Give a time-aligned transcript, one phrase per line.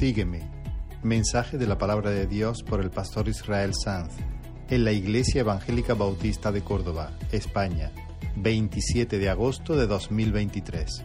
[0.00, 0.40] Sígueme.
[1.02, 4.14] Mensaje de la palabra de Dios por el pastor Israel Sanz
[4.70, 7.92] en la Iglesia Evangélica Bautista de Córdoba, España,
[8.36, 11.04] 27 de agosto de 2023.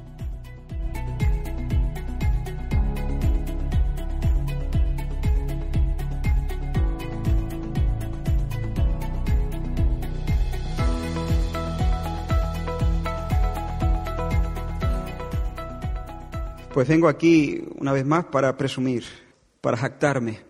[16.75, 19.05] Pues vengo aquí una vez más para presumir,
[19.61, 20.41] para jactarme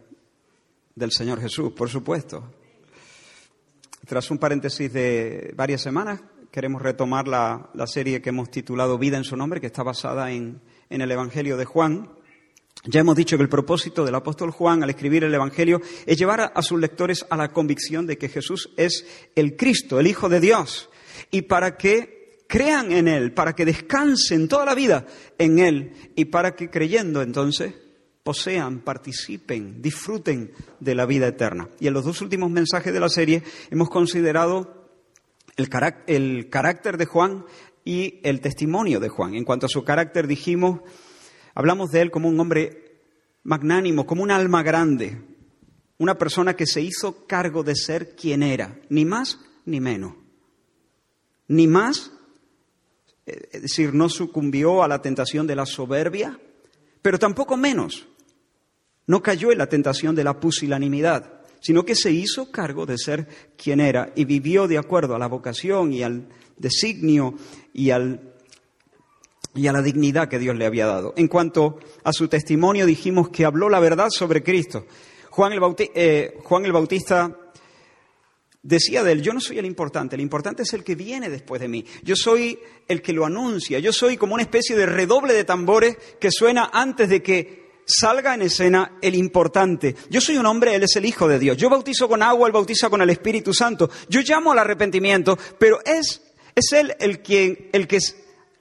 [0.95, 2.51] del Señor Jesús, por supuesto.
[4.07, 9.23] Tras un paréntesis de varias semanas, queremos retomar la, serie que hemos titulado Vida en
[9.23, 12.09] su nombre, que está basada en, en el Evangelio de Juan.
[12.85, 16.41] Ya hemos dicho que el propósito del apóstol Juan al escribir el Evangelio es llevar
[16.41, 20.27] a, a, sus lectores a la convicción de que Jesús es el Cristo, el Hijo
[20.27, 20.89] de Dios,
[21.29, 25.05] y para que crean en Él, para que descansen toda la vida
[25.37, 27.73] en Él y para que creyendo entonces
[28.23, 31.69] posean, participen, disfruten de la vida eterna.
[31.79, 34.89] Y en los dos últimos mensajes de la serie hemos considerado
[35.55, 35.69] el,
[36.49, 37.45] carácter de Juan
[37.83, 39.35] y el testimonio de Juan.
[39.35, 40.81] En cuanto a su carácter dijimos,
[41.53, 43.03] hablamos de él como un hombre
[43.43, 45.21] magnánimo, como un alma grande,
[45.99, 50.15] una persona que se hizo cargo de ser quien era, ni más ni menos,
[51.47, 52.11] ni más
[53.25, 56.39] es decir, no sucumbió a la tentación de la soberbia,
[57.01, 58.07] pero tampoco menos.
[59.07, 63.27] No cayó en la tentación de la pusilanimidad, sino que se hizo cargo de ser
[63.57, 66.27] quien era y vivió de acuerdo a la vocación y al
[66.57, 67.35] designio
[67.73, 68.33] y, al,
[69.53, 71.13] y a la dignidad que Dios le había dado.
[71.17, 74.85] En cuanto a su testimonio, dijimos que habló la verdad sobre Cristo.
[75.31, 75.61] Juan el,
[75.95, 77.35] eh, Juan el Bautista
[78.65, 81.61] decía de él, yo no soy el importante, el importante es el que viene después
[81.61, 81.85] de mí.
[82.01, 85.95] Yo soy el que lo anuncia, yo soy como una especie de redoble de tambores
[86.19, 89.95] que suena antes de que salga en escena el importante.
[90.09, 91.57] Yo soy un hombre, él es el Hijo de Dios.
[91.57, 93.89] Yo bautizo con agua, él bautiza con el Espíritu Santo.
[94.09, 96.23] Yo llamo al arrepentimiento, pero es,
[96.55, 97.99] es él el, quien, el que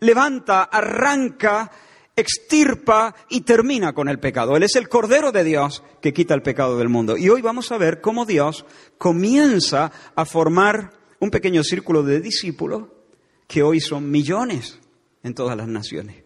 [0.01, 1.71] levanta, arranca
[2.17, 4.57] extirpa y termina con el pecado.
[4.57, 7.17] Él es el Cordero de Dios que quita el pecado del mundo.
[7.17, 8.65] Y hoy vamos a ver cómo Dios
[8.99, 12.85] comienza a formar un pequeño círculo de discípulos
[13.47, 14.79] que hoy son millones
[15.23, 16.25] en todas las naciones.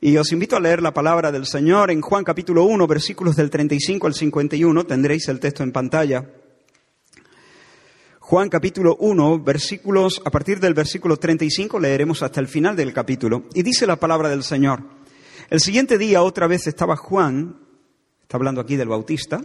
[0.00, 3.50] Y os invito a leer la palabra del Señor en Juan capítulo 1, versículos del
[3.50, 4.84] 35 al 51.
[4.84, 6.26] Tendréis el texto en pantalla.
[8.30, 13.48] Juan capítulo 1, versículos, a partir del versículo 35 leeremos hasta el final del capítulo.
[13.54, 14.84] Y dice la palabra del Señor.
[15.48, 17.58] El siguiente día otra vez estaba Juan,
[18.22, 19.40] está hablando aquí del Bautista,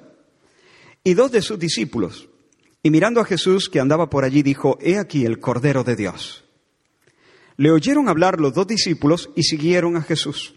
[1.04, 2.30] y dos de sus discípulos.
[2.84, 6.46] Y mirando a Jesús que andaba por allí, dijo, He aquí el Cordero de Dios.
[7.58, 10.54] Le oyeron hablar los dos discípulos y siguieron a Jesús.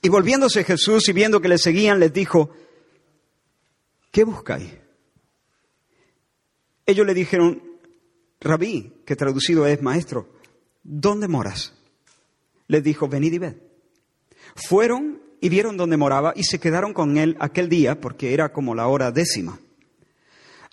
[0.00, 2.48] Y volviéndose Jesús y viendo que le seguían, les dijo,
[4.10, 4.85] ¿qué buscáis?
[6.86, 7.62] Ellos le dijeron,
[8.40, 10.28] Rabí, que traducido es maestro,
[10.82, 11.74] ¿dónde moras?
[12.68, 13.56] Les dijo, venid y ved.
[14.54, 18.74] Fueron y vieron dónde moraba y se quedaron con él aquel día porque era como
[18.74, 19.58] la hora décima.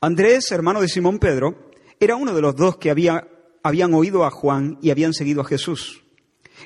[0.02, 3.28] Andrés, hermano de Simón Pedro, era uno de los dos que había,
[3.64, 6.04] habían oído a Juan y habían seguido a Jesús.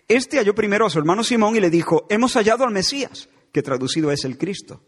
[0.07, 3.61] Este halló primero a su hermano Simón y le dijo, hemos hallado al Mesías, que
[3.61, 4.83] traducido es el Cristo.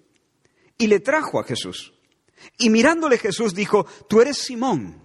[0.78, 1.94] Y le trajo a Jesús.
[2.58, 5.02] Y mirándole Jesús dijo, tú eres Simón,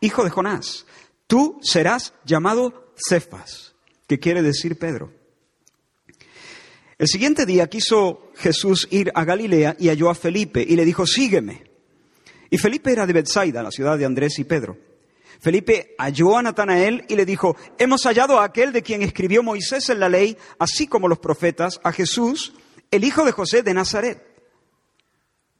[0.00, 0.86] hijo de Jonás,
[1.26, 3.74] tú serás llamado Cefas,
[4.06, 5.12] que quiere decir Pedro.
[6.96, 11.06] El siguiente día quiso Jesús ir a Galilea y halló a Felipe y le dijo,
[11.06, 11.64] sígueme.
[12.50, 14.78] Y Felipe era de Bethsaida, la ciudad de Andrés y Pedro.
[15.40, 19.90] Felipe halló a Natanael y le dijo, hemos hallado a aquel de quien escribió Moisés
[19.90, 22.54] en la ley, así como los profetas, a Jesús,
[22.90, 24.33] el hijo de José de Nazaret.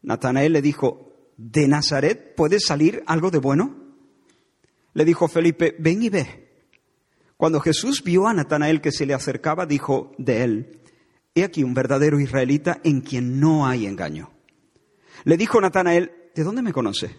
[0.05, 3.75] Natanael le dijo, ¿de Nazaret puede salir algo de bueno?
[4.93, 6.45] Le dijo Felipe, ven y ve.
[7.37, 10.81] Cuando Jesús vio a Natanael que se le acercaba, dijo de él,
[11.35, 14.31] he aquí un verdadero israelita en quien no hay engaño.
[15.25, 17.19] Le dijo Natanael, ¿de dónde me conoce?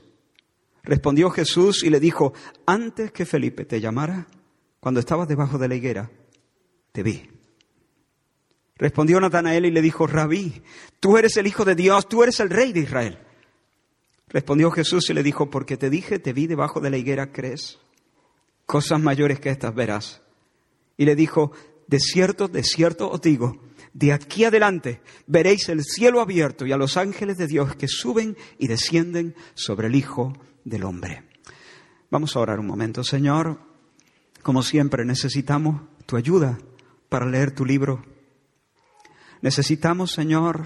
[0.84, 2.34] Respondió Jesús y le dijo,
[2.68, 4.28] antes que Felipe te llamara,
[4.80, 6.12] cuando estabas debajo de la higuera,
[6.92, 7.35] te vi.
[8.78, 10.62] Respondió Natanael y le dijo, Rabí,
[11.00, 13.20] tú eres el Hijo de Dios, tú eres el Rey de Israel.
[14.28, 17.80] Respondió Jesús y le dijo, porque te dije, te vi debajo de la higuera, ¿crees?
[18.66, 20.22] Cosas mayores que estas verás.
[20.98, 21.54] Y le dijo,
[21.88, 23.62] de cierto, de cierto os digo,
[23.94, 28.36] de aquí adelante veréis el cielo abierto y a los ángeles de Dios que suben
[28.60, 30.34] y descienden sobre el Hijo
[30.66, 31.24] del Hombre.
[32.12, 33.58] Vamos a orar un momento, Señor.
[34.44, 36.58] Como siempre necesitamos tu ayuda
[37.08, 38.04] para leer tu libro
[39.46, 40.66] Necesitamos, Señor,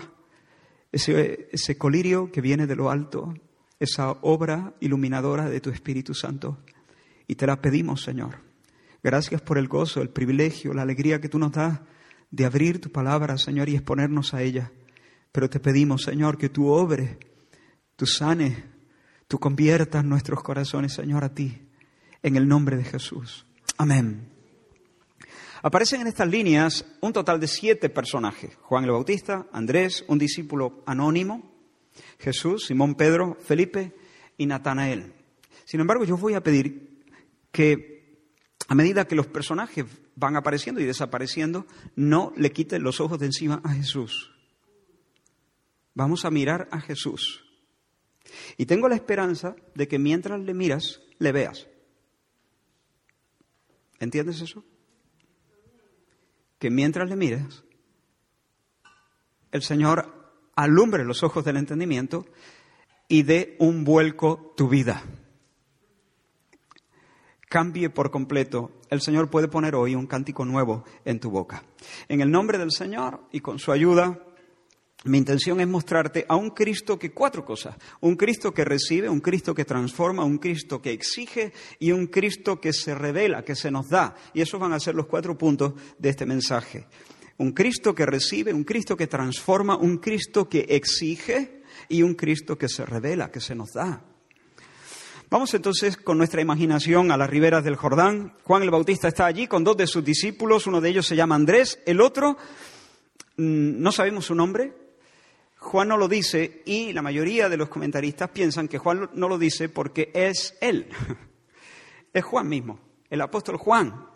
[0.93, 3.33] ese, colirio que viene de lo alto,
[3.77, 6.59] esa obra iluminadora de tu Espíritu Santo.
[7.27, 8.37] Y te la pedimos, Señor.
[9.03, 11.81] Gracias por el gozo, el privilegio, la alegría que tú nos das
[12.31, 14.71] de abrir tu palabra, Señor, y exponernos a ella.
[15.33, 17.17] Pero te pedimos, Señor, que tú obres,
[17.97, 18.63] tú sanes,
[19.27, 21.67] tú conviertas nuestros corazones, Señor, a ti,
[22.23, 23.45] en el nombre de Jesús.
[23.77, 24.38] Amén.
[25.61, 28.55] Aparecen en estas líneas un total de siete personajes.
[28.61, 31.51] Juan el Bautista, Andrés, un discípulo anónimo,
[32.19, 33.93] Jesús, Simón Pedro, Felipe
[34.37, 35.13] y Natanael.
[35.65, 37.03] Sin embargo, yo voy a pedir
[37.51, 37.99] que
[38.67, 39.85] a medida que los personajes
[40.15, 41.65] van apareciendo y desapareciendo,
[41.95, 44.31] no le quiten los ojos de encima a Jesús.
[45.93, 47.43] Vamos a mirar a Jesús.
[48.57, 51.67] Y tengo la esperanza de que mientras le miras, le veas.
[53.99, 54.63] ¿Entiendes eso?
[56.59, 57.63] Que mientras le miras,
[59.51, 62.25] el Señor alumbre los ojos del entendimiento
[63.07, 65.01] y dé un vuelco tu vida.
[67.49, 68.71] Cambie por completo.
[68.89, 71.63] El Señor puede poner hoy un cántico nuevo en tu boca.
[72.07, 74.19] En el nombre del Señor y con su ayuda,
[75.05, 77.77] mi intención es mostrarte a un Cristo que cuatro cosas.
[78.01, 82.59] Un Cristo que recibe, un Cristo que transforma, un Cristo que exige y un Cristo
[82.59, 84.13] que se revela, que se nos da.
[84.33, 86.85] Y esos van a ser los cuatro puntos de este mensaje.
[87.37, 92.57] Un Cristo que recibe, un Cristo que transforma, un Cristo que exige y un Cristo
[92.57, 94.03] que se revela, que se nos da.
[95.29, 98.33] Vamos entonces con nuestra imaginación a las riberas del Jordán.
[98.43, 101.35] Juan el Bautista está allí con dos de sus discípulos, uno de ellos se llama
[101.35, 102.35] Andrés, el otro
[103.37, 104.88] mm, no sabemos su nombre.
[105.59, 109.37] Juan no lo dice y la mayoría de los comentaristas piensan que Juan no lo
[109.37, 110.87] dice porque es él.
[112.11, 112.79] Es Juan mismo,
[113.11, 114.09] el apóstol Juan,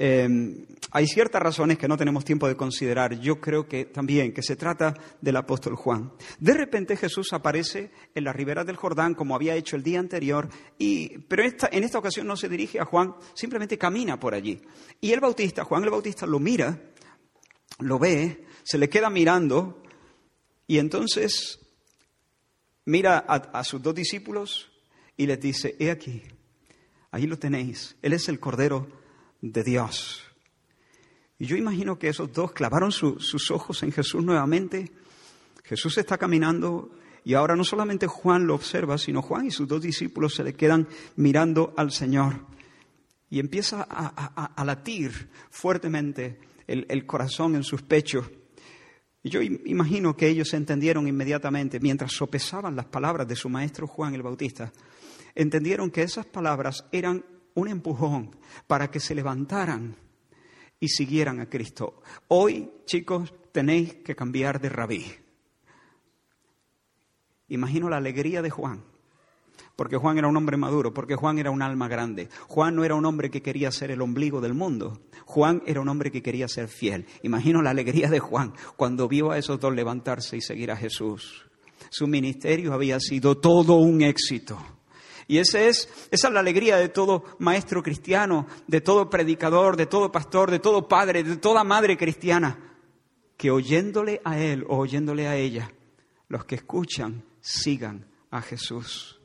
[0.00, 3.18] Em, hay ciertas razones que no tenemos tiempo de considerar.
[3.18, 6.12] Yo creo que también que se trata del apóstol Juan.
[6.38, 10.48] De repente Jesús aparece en la ribera del Jordán como había hecho el día anterior,
[10.78, 14.60] y, pero esta, en esta ocasión no se dirige a Juan, simplemente camina por allí.
[15.00, 16.80] Y el Bautista, Juan el Bautista, lo mira,
[17.80, 19.82] lo ve, se le queda mirando
[20.68, 21.58] y entonces
[22.84, 24.70] mira a, sus dos discípulos
[25.16, 26.22] y les dice, he aquí,
[27.10, 28.86] ahí lo tenéis, Él es el Cordero
[29.40, 30.22] de Dios.
[31.38, 34.92] Y yo imagino que esos dos clavaron sus ojos en Jesús nuevamente.
[35.64, 36.90] Jesús está caminando
[37.24, 40.54] y ahora no solamente Juan lo observa, sino Juan y sus dos discípulos se le
[40.54, 42.40] quedan mirando al Señor.
[43.30, 48.26] Y empieza a, latir fuertemente el, el corazón en sus pechos.
[49.28, 54.22] Yo imagino que ellos entendieron inmediatamente, mientras sopesaban las palabras de su maestro Juan el
[54.22, 54.72] Bautista,
[55.34, 58.36] entendieron que esas palabras eran un empujón
[58.66, 59.96] para que se levantaran
[60.80, 62.02] y siguieran a Cristo.
[62.28, 65.04] Hoy, chicos, tenéis que cambiar de rabí.
[67.48, 68.84] Imagino la alegría de Juan,
[69.78, 72.28] porque Juan era un hombre maduro, porque Juan era un alma grande.
[72.48, 75.02] Juan no era un hombre que quería ser el ombligo del mundo.
[75.24, 77.06] Juan era un hombre que quería ser fiel.
[77.22, 81.46] Imagino la alegría de Juan cuando vio a esos dos levantarse y seguir a Jesús.
[81.90, 84.58] Su ministerio había sido todo un éxito.
[85.28, 89.86] Y ese es, esa es la alegría de todo maestro cristiano, de todo predicador, de
[89.86, 92.74] todo pastor, de todo padre, de toda madre cristiana,
[93.36, 95.70] que oyéndole a él o oyéndole a ella,
[96.26, 99.17] los que escuchan sigan a Jesús.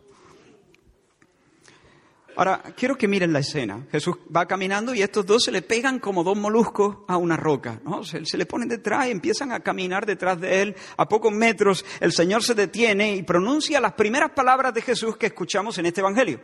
[2.35, 3.85] Ahora, quiero que miren la escena.
[3.91, 7.79] Jesús va caminando y estos dos se le pegan como dos moluscos a una roca.
[7.83, 8.03] ¿no?
[8.03, 10.75] Se, le ponen detrás y empiezan a caminar detrás de él.
[10.97, 15.27] A pocos metros el Señor se detiene y pronuncia las primeras palabras de Jesús que
[15.27, 16.41] escuchamos en este Evangelio.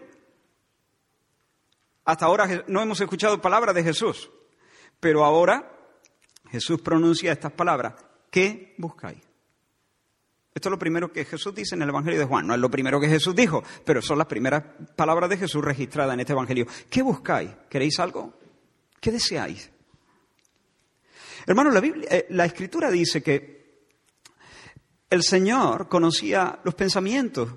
[2.05, 4.31] Hasta ahora no hemos escuchado palabras de Jesús,
[4.99, 5.71] pero ahora
[6.49, 7.93] Jesús pronuncia estas palabras.
[8.31, 9.28] ¿Qué buscáis?
[10.53, 12.47] Esto es lo primero que Jesús dice en el Evangelio de Juan.
[12.47, 14.63] No es lo primero que Jesús dijo, pero son las primeras
[14.95, 16.65] palabras de Jesús registradas en este Evangelio.
[16.89, 17.51] ¿Qué buscáis?
[17.69, 18.33] ¿Queréis algo?
[18.99, 19.71] ¿Qué deseáis?
[21.45, 23.59] Hermano, la, eh, la Escritura dice que
[25.09, 27.49] el Señor conocía los pensamientos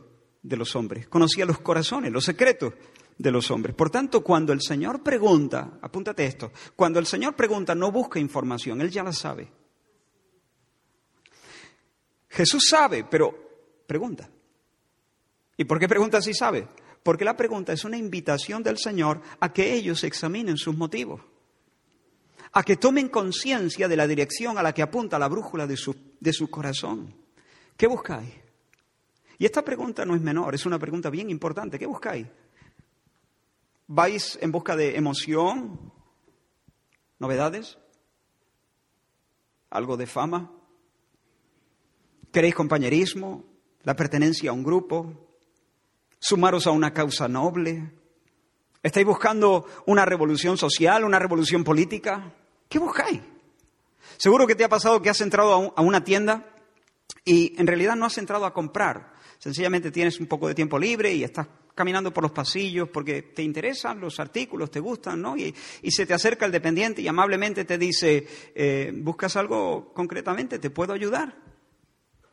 [0.43, 2.75] de los hombres, conocía los corazones, los secretos
[3.19, 3.75] de los hombres.
[3.75, 8.81] Por tanto, cuando el Señor pregunta, apúntate esto, cuando el Señor pregunta no busca información,
[8.81, 9.51] Él ya la sabe.
[12.33, 13.33] Jesús sabe, pero
[13.87, 14.29] pregunta.
[15.57, 16.67] ¿Y por qué pregunta si sabe?
[17.03, 21.21] Porque la pregunta es una invitación del Señor a que ellos examinen sus motivos,
[22.53, 25.95] a que tomen conciencia de la dirección a la que apunta la brújula de su,
[26.21, 27.15] de su corazón.
[27.77, 28.35] ¿Qué buscáis?
[29.39, 31.79] Y esta pregunta no es menor, es una pregunta bien importante.
[31.79, 32.27] ¿Qué buscáis?
[33.89, 35.93] ¿Vais en busca de emoción?
[37.19, 37.79] ¿Novedades?
[39.73, 40.51] algo de fama?
[42.33, 43.45] ¿Queréis compañerismo?
[43.83, 45.29] ¿La pertenencia a un grupo?
[46.19, 47.93] ¿Sumaros a una causa noble?
[48.83, 52.33] ¿Estáis buscando una revolución social, una revolución política?
[52.71, 53.21] ¿Qué buscáis?
[54.17, 56.57] Seguro que te ha pasado que has entrado a una tienda
[57.23, 59.13] y en realidad no has entrado a comprar.
[59.39, 63.43] Sencillamente tienes un poco de tiempo libre y estás caminando por los pasillos porque te
[63.43, 65.37] interesan los artículos, te gustan, ¿no?
[65.37, 65.55] Y,
[65.91, 70.59] se te acerca el dependiente y amablemente te dice, eh, ¿buscas algo concretamente?
[70.59, 71.52] ¿Te puedo ayudar?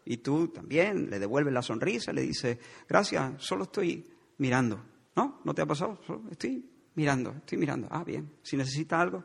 [0.10, 4.04] Y tú también le devuelves la sonrisa, le dices, gracias, solo estoy
[4.40, 4.84] mirando.
[5.16, 5.40] ¿No?
[5.44, 6.00] ¿No te ha pasado?
[6.08, 7.88] Solo estoy mirando, estoy mirando.
[7.92, 9.24] Ah, bien, si necesita algo.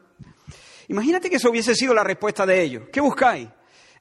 [0.88, 2.82] Imagínate que eso hubiese sido la respuesta de ellos.
[2.92, 3.48] ¿Qué buscáis?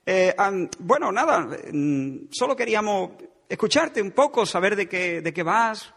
[0.05, 0.35] Eh,
[0.79, 3.11] bueno, nada, mm, solo queríamos
[3.47, 5.93] escucharte un poco, saber de qué, de qué vas,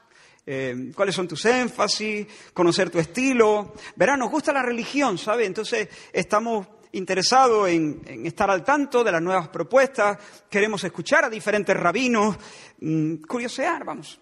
[0.47, 3.75] eh, cuáles son tus énfasis, conocer tu estilo.
[3.97, 5.49] Verá, nos gusta la religión, ¿sabes?
[5.49, 10.19] Entonces estamos interesados en, estar al tanto de las nuevas propuestas,
[10.50, 12.37] queremos escuchar a diferentes rabinos,
[12.81, 14.21] mm, curiosear, vamos.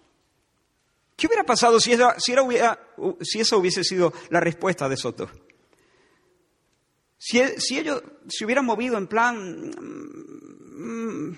[1.15, 2.15] ¿Qué hubiera pasado si esa,
[3.57, 5.29] hubiese sido la respuesta de Soto?
[7.17, 11.37] Si, si ellos se hubieran movido en plan mm,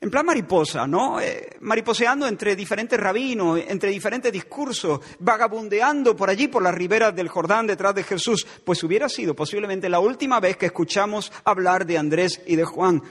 [0.00, 1.20] en plan mariposa, ¿no?
[1.20, 7.28] Eh, mariposeando entre diferentes rabinos, entre diferentes discursos, vagabundeando por allí, por las riberas del
[7.28, 11.98] Jordán, detrás de Jesús, pues hubiera sido posiblemente la última vez que escuchamos hablar de
[11.98, 13.02] Andrés y de Juan.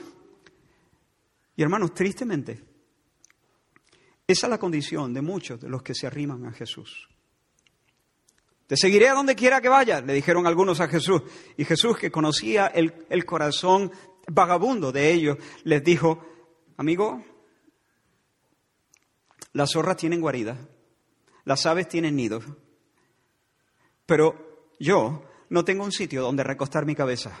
[1.56, 2.62] Y hermanos, tristemente,
[4.26, 7.08] esa es la condición de muchos de los que se arriman a Jesús.
[8.66, 11.22] Te seguiré a donde quiera que vayas, le dijeron algunos a Jesús.
[11.56, 13.90] Y Jesús, que conocía el, el corazón
[14.26, 16.22] vagabundo de ellos, les dijo,
[16.78, 17.24] Amigo,
[19.52, 20.56] las zorras tienen guarida,
[21.44, 22.44] las aves tienen nidos,
[24.06, 27.36] pero yo no tengo un sitio donde recostar mi cabeza.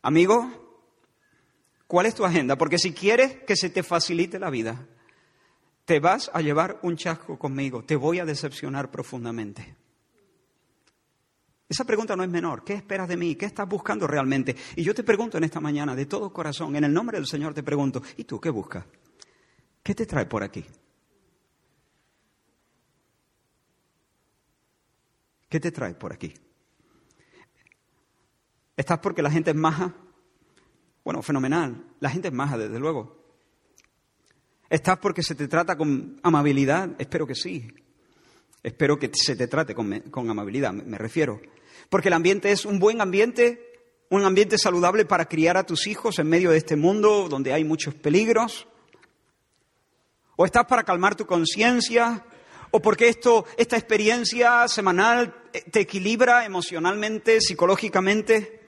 [0.00, 0.88] Amigo,
[1.86, 2.56] ¿cuál es tu agenda?
[2.56, 4.88] Porque si quieres que se te facilite la vida,
[5.84, 9.76] te vas a llevar un chasco conmigo, te voy a decepcionar profundamente.
[11.68, 12.62] Esa pregunta no es menor.
[12.62, 13.36] ¿Qué esperas de mí?
[13.36, 14.54] ¿Qué estás buscando realmente?
[14.76, 17.54] Y yo te pregunto en esta mañana, de todo corazón, en el nombre del Señor
[17.54, 18.84] te pregunto, ¿y tú qué buscas?
[19.82, 20.64] ¿Qué te trae por aquí?
[25.48, 26.34] ¿Qué te trae por aquí?
[28.76, 29.94] ¿Estás porque la gente es maja?
[31.04, 31.84] Bueno, fenomenal.
[32.00, 33.24] La gente es maja, desde luego.
[34.68, 36.90] ¿Estás porque se te trata con amabilidad?
[36.98, 37.72] Espero que sí.
[38.64, 41.38] Espero que se te trate con, amabilidad, me refiero.
[41.90, 46.18] Porque el ambiente es un buen ambiente, un ambiente saludable para criar a tus hijos
[46.18, 48.66] en medio de este mundo donde hay muchos peligros.
[50.36, 52.24] O estás para calmar tu conciencia,
[52.70, 58.62] o porque esto, esta experiencia semanal te equilibra emocionalmente, psicológicamente,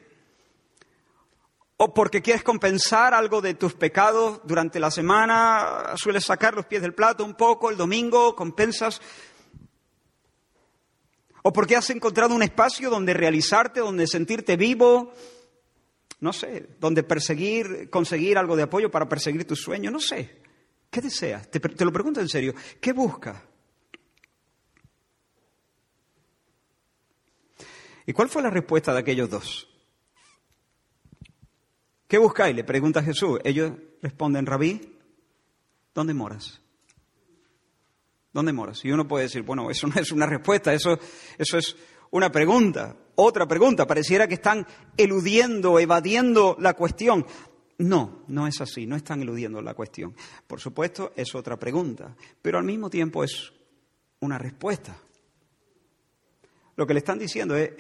[1.78, 6.82] o porque quieres compensar algo de tus pecados durante la semana, sueles sacar los pies
[6.82, 9.00] del plato un poco, el domingo compensas
[11.46, 15.12] o porque has encontrado un espacio donde realizarte, donde sentirte vivo,
[16.18, 20.42] no sé, donde perseguir, conseguir algo de apoyo para perseguir tus sueños, no sé.
[20.90, 21.48] ¿Qué deseas?
[21.48, 22.52] Te, lo pregunto en serio.
[22.80, 23.40] ¿Qué buscas?
[28.06, 29.68] ¿Y cuál fue la respuesta de aquellos dos?
[32.08, 32.56] ¿Qué buscáis?
[32.56, 33.38] Le pregunta Jesús.
[33.44, 33.70] Ellos
[34.02, 34.98] responden, rabí,
[35.94, 36.60] ¿dónde moras?
[38.36, 38.84] ¿Dónde moras?
[38.84, 40.98] Y uno puede decir, bueno, eso no es una respuesta, eso,
[41.38, 41.74] eso es
[42.10, 43.86] una pregunta, otra pregunta.
[43.86, 47.24] Pareciera que están eludiendo, evadiendo la cuestión.
[47.78, 50.14] No, no es así, no están eludiendo la cuestión.
[50.46, 53.54] Por supuesto, es otra pregunta, pero al mismo tiempo es
[54.20, 54.98] una respuesta.
[56.76, 57.70] Lo que le están diciendo es,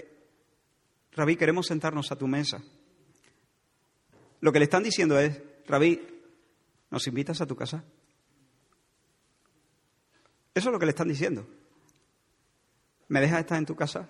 [1.12, 2.62] Rabí, queremos sentarnos a tu mesa.
[4.40, 6.00] Lo que le están diciendo es, Rabí,
[6.90, 7.84] ¿nos invitas a tu casa?
[10.56, 11.46] Eso es lo que le están diciendo.
[13.08, 14.08] ¿Me dejas estar en tu casa?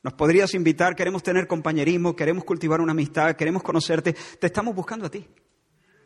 [0.00, 4.12] Nos podrías invitar, queremos tener compañerismo, queremos cultivar una amistad, queremos conocerte.
[4.12, 5.26] Te estamos buscando a ti.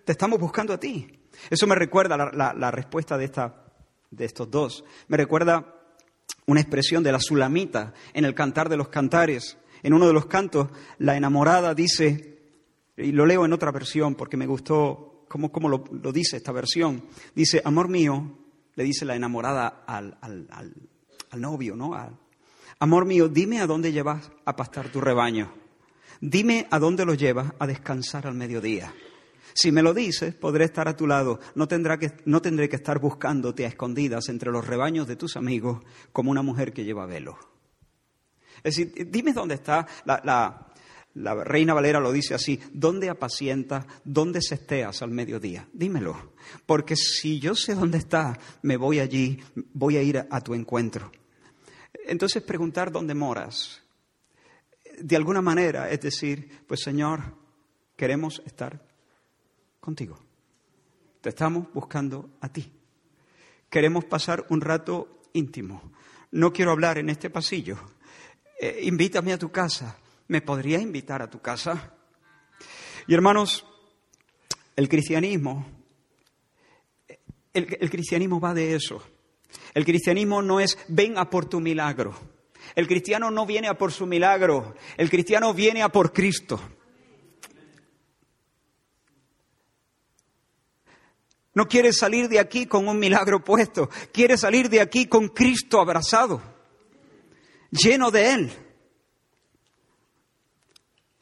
[0.03, 1.21] Te estamos buscando a ti.
[1.51, 3.67] Eso me recuerda la, respuesta de, esta,
[4.11, 4.83] de estos dos.
[5.09, 5.75] Me recuerda
[6.47, 9.59] una expresión de la Sulamita en el Cantar de los Cantares.
[9.83, 12.39] En uno de los cantos, la enamorada dice,
[12.97, 17.05] y lo leo en otra versión porque me gustó cómo, lo, dice esta versión.
[17.35, 18.39] Dice, amor mío,
[18.75, 20.17] le dice la enamorada al,
[21.37, 21.95] novio, ¿no?
[22.81, 25.53] amor mío, dime a dónde llevas a pastar tu rebaño.
[26.21, 28.93] Dime a dónde lo llevas a descansar al mediodía.
[29.55, 31.41] Si me lo dices, podré estar a tu lado.
[31.55, 35.37] No, tendrá que, no tendré que estar buscándote a escondidas entre los rebaños de tus
[35.37, 37.39] amigos como una mujer que lleva velo.
[38.63, 40.69] Es decir, dime dónde está La
[41.45, 45.69] Reina Valera lo dice así, ¿dónde apacientas, dónde sesteas al mediodía?
[45.73, 46.35] Dímelo,
[46.65, 49.41] porque si yo sé dónde está, me voy allí,
[49.73, 51.11] voy a ir a tu encuentro.
[52.07, 53.83] Entonces preguntar dónde moras,
[55.01, 57.35] de alguna manera, es decir, pues Señor,
[57.97, 58.81] queremos estar
[59.81, 60.19] contigo.
[61.21, 62.73] Te estamos buscando a ti.
[63.69, 65.93] Queremos pasar un rato íntimo.
[66.31, 67.77] No quiero hablar en este pasillo.
[68.61, 69.99] Eh, invítame a tu casa.
[70.29, 71.95] ¿Me podrías invitar a tu casa?
[73.07, 73.67] Y hermanos,
[74.77, 75.67] el cristianismo,
[77.53, 79.03] el cristianismo va de eso.
[79.75, 82.15] El cristianismo no es ven a por tu milagro.
[82.75, 84.75] El cristiano no viene a por su milagro.
[84.97, 86.61] El cristiano viene a por Cristo.
[91.55, 95.81] No quiere salir de aquí con un milagro puesto, quiere salir de aquí con Cristo
[95.81, 96.41] abrazado,
[97.73, 98.53] lleno de Él.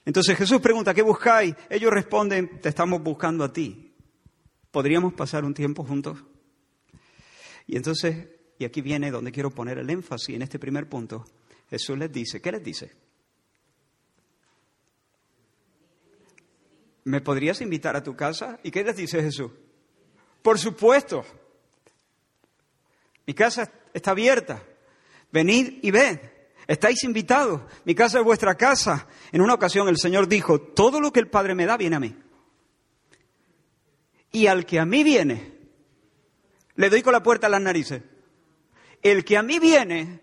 [0.06, 1.54] Entonces Jesús pregunta, ¿qué buscáis?
[1.68, 3.92] Ellos responden, te estamos buscando a ti.
[4.70, 6.22] ¿Podríamos pasar un tiempo juntos?
[7.66, 11.26] Y entonces, y aquí viene donde quiero poner el énfasis en este primer punto,
[11.68, 12.92] Jesús les dice, ¿qué les dice?
[17.02, 18.60] ¿Me podrías invitar a tu casa?
[18.62, 19.50] ¿Y qué les dice Jesús?
[20.40, 21.25] Por supuesto.
[23.26, 24.62] Mi casa está abierta.
[25.32, 26.20] Venid y ved.
[26.66, 27.62] Estáis invitados.
[27.85, 29.06] Mi casa es vuestra casa.
[29.32, 32.00] En una ocasión el Señor dijo, todo lo que el Padre me da viene a
[32.00, 32.16] mí.
[34.32, 35.56] Y al que a mí viene,
[36.75, 38.02] le doy con la puerta a las narices.
[39.02, 40.20] El que a mí viene,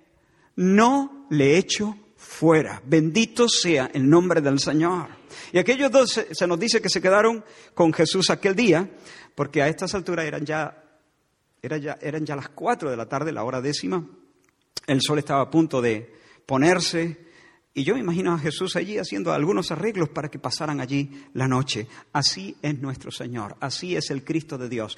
[0.56, 2.82] no le echo fuera.
[2.86, 5.08] Bendito sea el nombre del Señor.
[5.52, 8.90] Y aquellos dos se, nos dice que se quedaron con Jesús aquel día
[9.36, 10.84] porque a estas alturas eran ya,
[11.62, 14.06] ya, eran ya las cuatro de la tarde, la hora décima,
[14.86, 17.24] el sol estaba a punto de ponerse,
[17.74, 21.48] y yo me imagino a Jesús allí haciendo algunos arreglos para que pasaran allí la
[21.48, 21.88] noche.
[22.12, 24.98] Así es nuestro Señor, así es el Cristo de Dios.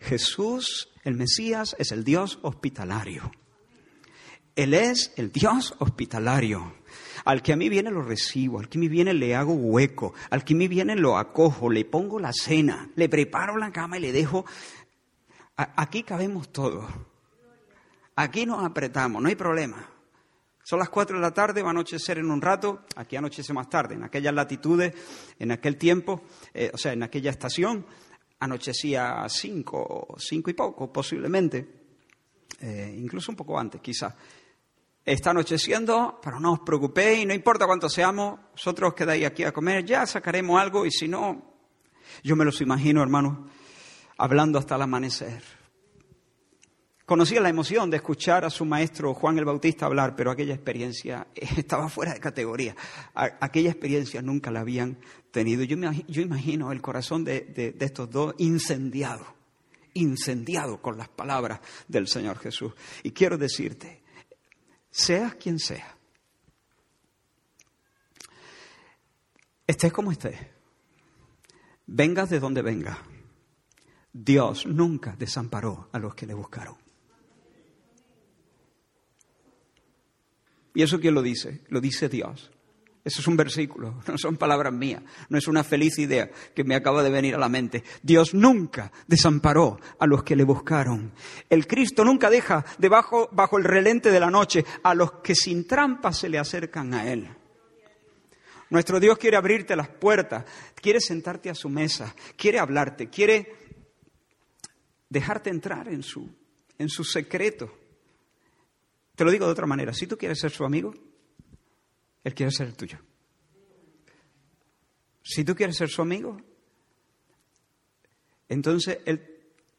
[0.00, 3.30] Jesús, el Mesías, es el Dios hospitalario.
[4.56, 6.74] Él es el Dios hospitalario.
[7.24, 10.14] Al que a mí viene lo recibo, al que a mí viene le hago hueco,
[10.30, 13.98] al que a mí viene lo acojo, le pongo la cena, le preparo la cama
[13.98, 14.46] y le dejo.
[15.56, 16.84] aquí cabemos todos.
[18.16, 19.93] Aquí nos apretamos, no hay problema.
[20.64, 23.68] Son las cuatro de la tarde, va a anochecer en un rato, aquí anochece más
[23.68, 24.94] tarde, en aquellas latitudes,
[25.38, 26.22] en aquel tiempo,
[26.54, 27.84] eh, o sea, en aquella estación,
[28.40, 31.84] anochecía a cinco, cinco y poco posiblemente,
[32.60, 34.14] eh, incluso un poco antes quizás.
[35.04, 39.84] Está anocheciendo, pero no os preocupéis, no importa cuánto seamos, vosotros quedáis aquí a comer,
[39.84, 41.56] ya sacaremos algo y si no,
[42.22, 43.50] yo me los imagino, hermanos,
[44.16, 45.63] hablando hasta el amanecer.
[47.06, 51.26] Conocía la emoción de escuchar a su maestro Juan el Bautista hablar, pero aquella experiencia
[51.34, 52.74] estaba fuera de categoría.
[53.14, 54.98] Aquella experiencia nunca la habían
[55.30, 55.64] tenido.
[55.64, 59.26] Yo, imagino el corazón de, de estos dos incendiado,
[59.92, 62.72] incendiado con las palabras del Señor Jesús.
[63.02, 64.02] Y quiero decirte,
[64.90, 65.98] seas quien sea,
[69.66, 70.38] estés como estés,
[71.86, 73.02] vengas de donde venga,
[74.10, 76.83] Dios nunca desamparó a los que le buscaron.
[80.74, 81.62] ¿Y eso quién lo dice?
[81.68, 82.50] Lo dice Dios.
[83.04, 86.74] Eso es un versículo, no son palabras mías, no es una feliz idea que me
[86.74, 87.84] acaba de venir a la mente.
[88.02, 91.12] Dios nunca desamparó a los que le buscaron.
[91.50, 95.66] El Cristo nunca deja debajo, bajo el relente de la noche a los que sin
[95.66, 97.28] trampa se le acercan a Él.
[98.70, 103.54] Nuestro Dios quiere abrirte las puertas, quiere sentarte a su mesa, quiere hablarte, quiere
[105.10, 106.28] dejarte entrar en su,
[106.78, 107.83] en su secreto.
[109.14, 110.92] Te lo digo de otra manera, si tú quieres ser su amigo,
[112.24, 112.98] él quiere ser el tuyo.
[115.22, 116.36] Si tú quieres ser su amigo,
[118.48, 119.22] entonces Él,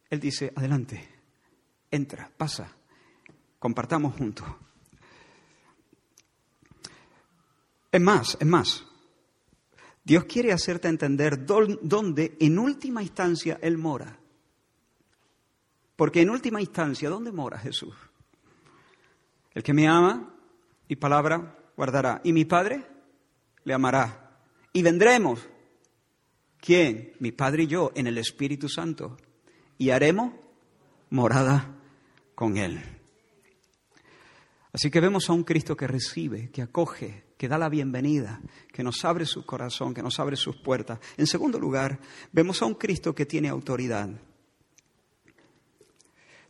[0.10, 1.08] él dice, adelante,
[1.92, 2.76] entra, pasa,
[3.60, 4.48] compartamos juntos.
[7.92, 8.86] Es más, es más,
[10.04, 14.20] Dios quiere hacerte entender dónde en última instancia Él mora.
[15.96, 17.96] Porque en última instancia, ¿dónde mora Jesús?
[19.56, 20.36] El que me ama,
[20.88, 22.22] y palabra, guardará.
[22.24, 22.86] Y mi Padre
[23.64, 24.40] le amará.
[24.74, 25.40] Y vendremos.
[26.60, 27.14] ¿Quién?
[27.20, 29.18] Mi Padre y yo en el Espíritu Santo.
[29.78, 30.34] Y haremos
[31.10, 31.76] morada
[32.36, 32.82] con Él.
[34.74, 38.42] Así que vemos a un Cristo que recibe, que acoge, que da la bienvenida,
[38.74, 41.00] que nos abre su corazón, que nos abre sus puertas.
[41.16, 42.00] En segundo lugar,
[42.34, 44.10] vemos a un Cristo que tiene autoridad.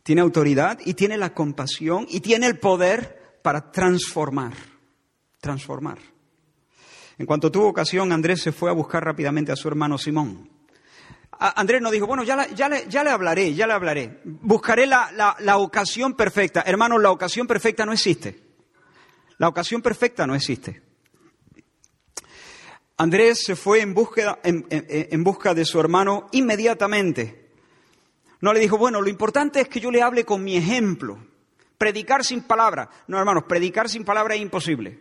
[0.06, 4.54] Tiene autoridad y tiene la compasión y tiene el poder para transformar
[5.46, 5.98] transformar.
[7.18, 10.50] En cuanto tuvo ocasión, Andrés se fue a buscar rápidamente a su hermano Simón.
[11.38, 14.20] Andrés nos dijo, bueno, ya, ya, le, ya, le, hablaré, ya le hablaré.
[14.24, 16.62] Buscaré la, la, la ocasión perfecta.
[16.66, 18.42] Hermanos, la ocasión perfecta no existe.
[19.38, 20.82] La ocasión perfecta no existe.
[22.96, 27.45] Andrés se fue en, búsqueda, en, en, busca de su hermano inmediatamente.
[28.40, 31.18] No le dijo, bueno, lo importante es que yo le hable con mi ejemplo.
[31.78, 32.88] Predicar sin palabra.
[33.06, 35.00] No, hermanos, predicar sin palabra es imposible.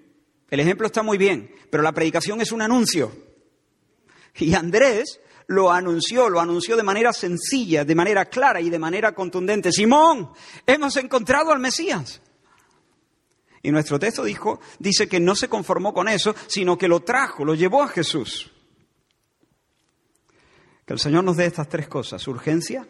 [0.50, 3.12] El ejemplo está muy bien, pero la predicación es un anuncio.
[4.36, 9.14] Y Andrés lo anunció, lo anunció de manera sencilla, de manera clara y de manera
[9.14, 9.72] contundente.
[9.72, 10.32] Simón,
[10.66, 12.22] hemos encontrado al Mesías.
[13.62, 17.44] Y nuestro texto dijo, dice que no se conformó con eso, sino que lo trajo,
[17.44, 18.52] lo llevó a Jesús.
[20.86, 22.28] Que el Señor nos dé estas tres cosas.
[22.28, 22.88] Urgencia,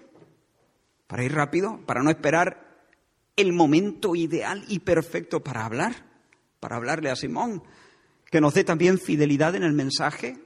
[1.07, 2.65] para ir rápido, para no esperar
[3.35, 6.05] el momento ideal y perfecto para hablar,
[6.59, 7.63] para hablarle a Simón.
[8.31, 10.37] Que nos dé también fidelidad en el mensaje,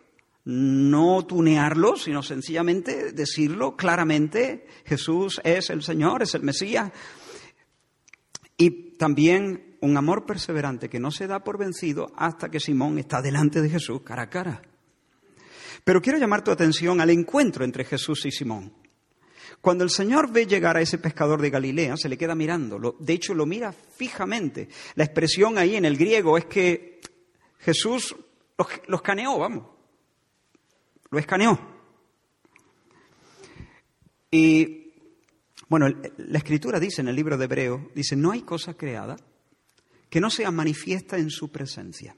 [0.45, 6.91] no tunearlo, sino sencillamente decirlo claramente, Jesús es el Señor, es el Mesías.
[8.57, 13.21] Y también un amor perseverante que no se da por vencido hasta que Simón está
[13.21, 14.61] delante de Jesús cara a cara.
[15.83, 18.73] Pero quiero llamar tu atención al encuentro entre Jesús y Simón.
[19.61, 22.95] Cuando el Señor ve llegar a ese pescador de Galilea, se le queda mirando.
[22.99, 24.69] De hecho, lo mira fijamente.
[24.95, 27.01] La expresión ahí en el griego es que
[27.59, 28.15] Jesús
[28.87, 29.67] lo escaneó, vamos.
[31.09, 31.59] Lo escaneó.
[34.31, 34.93] Y,
[35.67, 39.17] bueno, la escritura dice en el libro de Hebreo, dice, no hay cosa creada
[40.09, 42.15] que no sea manifiesta en su presencia.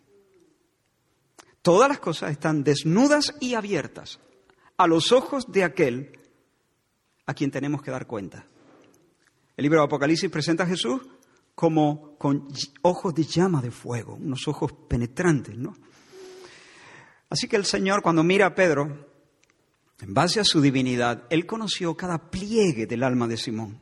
[1.62, 4.20] Todas las cosas están desnudas y abiertas
[4.78, 6.20] a los ojos de aquel
[7.32, 8.46] a quien tenemos que dar cuenta.
[9.56, 11.02] El libro de Apocalipsis presenta a Jesús
[11.56, 12.48] como con
[12.82, 15.74] ojos de llama de fuego, unos ojos penetrantes, ¿no?
[17.30, 19.08] Así que el Señor, cuando mira a Pedro,
[20.02, 23.80] en base a su divinidad, él conoció cada pliegue del alma de Simón.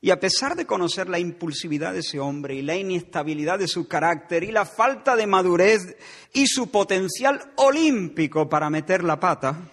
[0.00, 3.86] Y a pesar de conocer la impulsividad de ese hombre y la inestabilidad de su
[3.86, 5.96] carácter y la falta de madurez
[6.32, 9.70] y su potencial olímpico para meter la pata,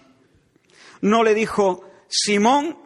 [1.00, 2.78] no le dijo, Simón,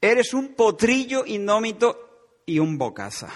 [0.00, 3.28] eres un potrillo indómito y un bocaza.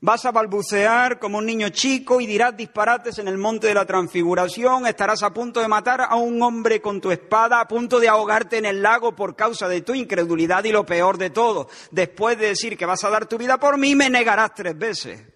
[0.00, 3.86] Vas a balbucear como un niño chico y dirás disparates en el monte de la
[3.86, 8.08] transfiguración, estarás a punto de matar a un hombre con tu espada, a punto de
[8.08, 12.38] ahogarte en el lago por causa de tu incredulidad y lo peor de todo, después
[12.38, 15.35] de decir que vas a dar tu vida por mí, me negarás tres veces.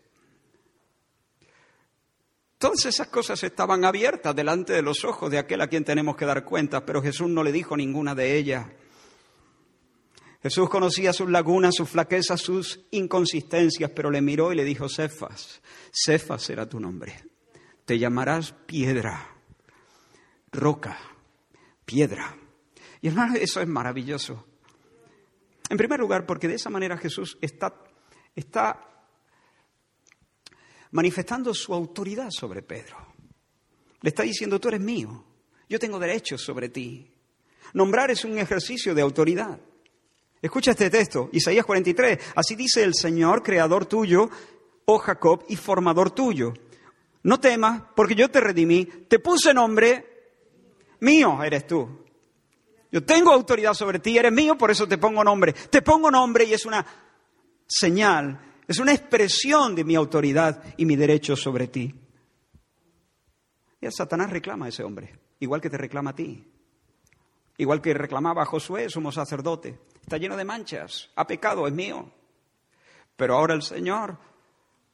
[2.60, 6.26] Todas esas cosas estaban abiertas delante de los ojos de aquel a quien tenemos que
[6.26, 8.66] dar cuenta, pero Jesús no le dijo ninguna de ellas.
[10.42, 15.62] Jesús conocía sus lagunas, sus flaquezas, sus inconsistencias, pero le miró y le dijo, Cefas,
[15.90, 17.24] Cefas será tu nombre.
[17.86, 19.26] Te llamarás piedra,
[20.52, 20.98] roca,
[21.86, 22.36] piedra.
[23.00, 24.44] Y hermano, eso es maravilloso.
[25.70, 27.74] En primer lugar, porque de esa manera Jesús está,
[28.36, 28.89] está
[30.92, 32.96] manifestando su autoridad sobre Pedro.
[34.02, 35.24] Le está diciendo, tú eres mío,
[35.68, 37.10] yo tengo derechos sobre ti.
[37.74, 39.60] Nombrar es un ejercicio de autoridad.
[40.42, 42.18] Escucha este texto, Isaías 43.
[42.34, 44.30] Así dice el Señor, creador tuyo,
[44.86, 46.54] oh Jacob, y formador tuyo.
[47.22, 50.06] No temas, porque yo te redimí, te puse nombre,
[51.00, 52.00] mío eres tú.
[52.90, 55.52] Yo tengo autoridad sobre ti, eres mío, por eso te pongo nombre.
[55.52, 56.84] Te pongo nombre y es una
[57.68, 61.92] señal, es una expresión de mi autoridad y mi derecho sobre ti.
[63.80, 66.48] Y Satanás reclama a ese hombre, igual que te reclama a ti.
[67.56, 69.80] Igual que reclamaba Josué, sumo sacerdote.
[70.00, 72.12] Está lleno de manchas, ha pecado, es mío.
[73.16, 74.16] Pero ahora el Señor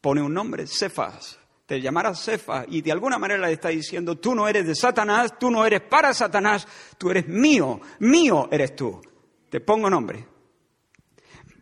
[0.00, 1.38] pone un nombre, Cefas.
[1.66, 5.38] Te llamarás Cefas y de alguna manera le está diciendo, tú no eres de Satanás,
[5.38, 9.02] tú no eres para Satanás, tú eres mío, mío eres tú.
[9.50, 10.35] Te pongo nombre.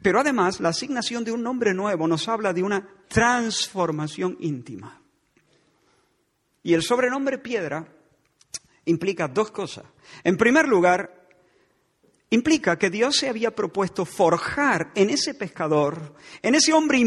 [0.04, 5.00] Pero además, la asignación de un nombre nuevo nos habla de una transformación íntima.
[6.62, 7.88] Y el sobrenombre piedra
[8.84, 9.86] implica dos cosas.
[10.22, 11.26] En primer lugar,
[12.28, 16.98] implica que Dios se había propuesto forjar en ese pescador, en ese hombre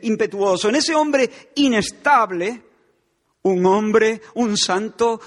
[0.00, 2.62] impetuoso, en ese hombre inestable,
[3.42, 5.20] un hombre, un santo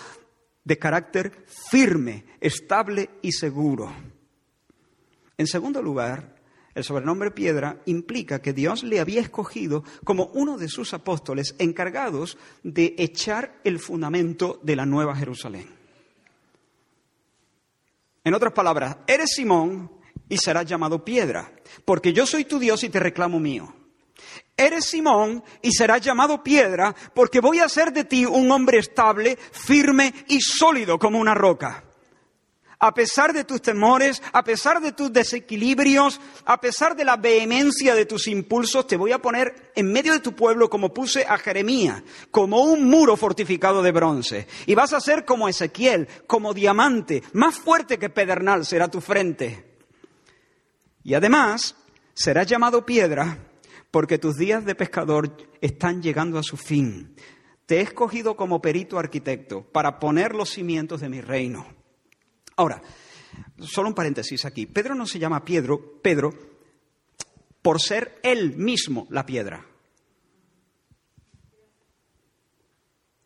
[0.63, 3.93] de carácter firme, estable y seguro.
[5.37, 6.38] En segundo lugar,
[6.75, 12.38] el sobrenombre piedra implica que Dios le había escogido como uno de sus apóstoles encargados
[12.63, 15.67] de echar el fundamento de la nueva Jerusalén.
[18.23, 19.91] En otras palabras, eres Simón
[20.27, 21.51] y serás llamado piedra,
[21.86, 23.73] porque yo soy tu Dios y te reclamo mío.
[24.55, 29.38] eres Simón y serás llamado piedra, porque voy a hacer de ti un hombre estable,
[29.38, 31.88] firme y sólido como una roca.
[32.81, 37.93] A pesar de tus temores, a pesar de tus desequilibrios, a pesar de la vehemencia
[37.93, 41.37] de tus impulsos, te voy a poner en medio de tu pueblo como puse a
[41.37, 44.47] Jeremías, como un muro fortificado de bronce.
[44.65, 49.77] Y vas a ser como Ezequiel, como diamante, más fuerte que pedernal será tu frente.
[51.03, 51.75] Y además,
[52.13, 53.39] serás llamado piedra
[53.91, 57.13] porque tus días de pescador están llegando a su fin.
[57.65, 61.78] Te he escogido como perito arquitecto para poner los cimientos de mi reino.
[62.60, 62.82] Ahora,
[63.58, 64.65] solo un paréntesis aquí.
[64.65, 66.34] Pedro no se llama Pedro, Pedro
[67.62, 69.65] por ser él mismo la piedra.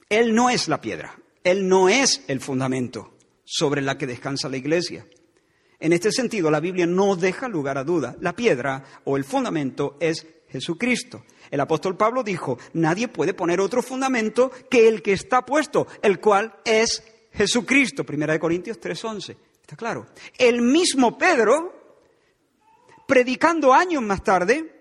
[0.07, 4.57] Él no es la piedra, él no es el fundamento sobre la que descansa la
[4.57, 5.07] iglesia.
[5.79, 8.15] En este sentido, la Biblia no deja lugar a duda.
[8.19, 11.25] La piedra o el fundamento es Jesucristo.
[11.49, 16.19] El apóstol Pablo dijo, nadie puede poner otro fundamento que el que está puesto, el
[16.19, 19.35] cual es Jesucristo, Primera de Corintios 3:11.
[19.61, 20.07] ¿Está claro?
[20.37, 21.73] El mismo Pedro,
[23.07, 24.73] predicando años más tarde,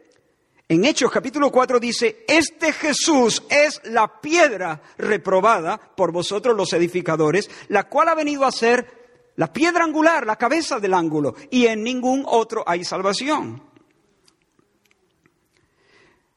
[0.69, 7.51] en Hechos capítulo 4 dice, este Jesús es la piedra reprobada por vosotros los edificadores,
[7.69, 9.03] la cual ha venido a ser
[9.37, 13.63] la piedra angular, la cabeza del ángulo, y en ningún otro hay salvación.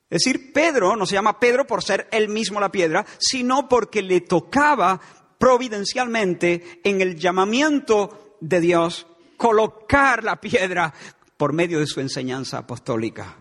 [0.10, 4.02] Es decir, Pedro no se llama Pedro por ser él mismo la piedra, sino porque
[4.02, 5.00] le tocaba
[5.46, 9.06] providencialmente en el llamamiento de Dios
[9.38, 10.92] colocar la piedra
[11.38, 13.36] por medio de su enseñanza apostólica.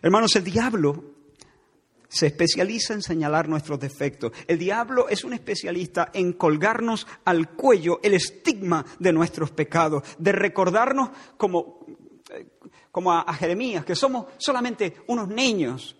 [0.00, 1.06] Hermanos, el diablo
[2.08, 4.30] se especializa en señalar nuestros defectos.
[4.46, 10.30] El diablo es un especialista en colgarnos al cuello el estigma de nuestros pecados, de
[10.30, 11.84] recordarnos como,
[12.92, 15.96] como a, a Jeremías, que somos solamente unos niños.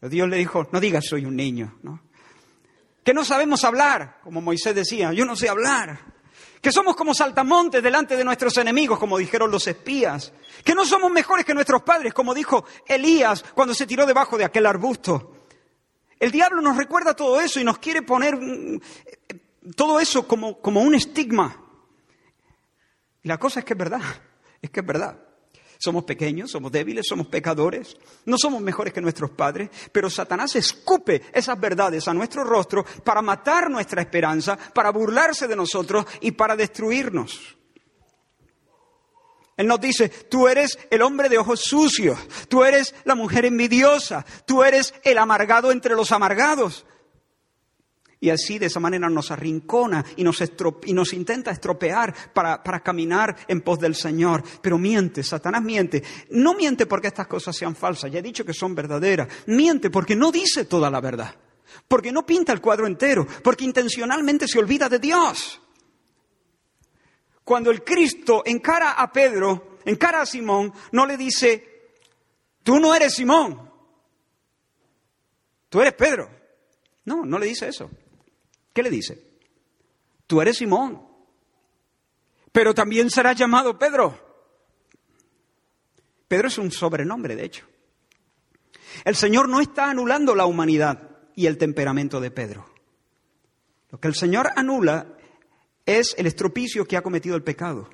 [0.00, 2.03] Dios le dijo, no digas soy un niño, ¿no?
[3.04, 6.00] Que no sabemos hablar, como Moisés decía, yo no sé hablar,
[6.60, 10.32] que somos como saltamontes delante de nuestros enemigos, como dijeron los espías,
[10.64, 14.46] que no somos mejores que nuestros padres, como dijo Elías cuando se tiró debajo de
[14.46, 15.36] aquel arbusto.
[16.18, 18.80] El diablo nos recuerda todo eso y nos quiere poner mm,
[19.76, 21.60] todo eso como, como un estigma.
[23.22, 24.00] Y la cosa es que es verdad,
[24.62, 25.23] es que es verdad.
[25.84, 27.94] Somos pequeños, somos débiles, somos pecadores,
[28.24, 33.20] no somos mejores que nuestros padres, pero Satanás escupe esas verdades a nuestro rostro para
[33.20, 37.54] matar nuestra esperanza, para burlarse de nosotros y para destruirnos.
[39.58, 42.18] Él nos dice, tú eres el hombre de ojos sucios,
[42.48, 46.86] tú eres la mujer envidiosa, tú eres el amargado entre los amargados,
[48.24, 53.60] y así de esa manera nos arrincona y nos, intenta estropear para, para, caminar en
[53.60, 54.42] pos del Señor.
[54.62, 56.02] Pero miente, Satanás miente.
[56.30, 59.28] No miente porque estas cosas sean falsas, ya he dicho que son verdaderas.
[59.48, 61.36] Miente porque no dice toda la verdad.
[61.86, 63.26] Porque no pinta el cuadro entero.
[63.42, 65.60] Porque intencionalmente se olvida de Dios.
[67.44, 71.90] Cuando el Cristo encara a Pedro, encara a Simón, no le dice,
[72.62, 73.70] tú no eres Simón,
[75.68, 76.30] tú eres Pedro.
[77.04, 77.90] No, no le dice eso.
[78.74, 79.22] ¿Qué le dice?
[80.26, 81.00] Tú eres Simón,
[82.52, 84.18] pero también serás llamado Pedro.
[86.28, 87.66] Pedro es un sobrenombre, de hecho.
[89.04, 92.66] El Señor no está anulando la humanidad y el temperamento de Pedro.
[93.90, 95.16] Lo que el Señor anula
[95.86, 97.88] es el estropicio que ha cometido el pecado.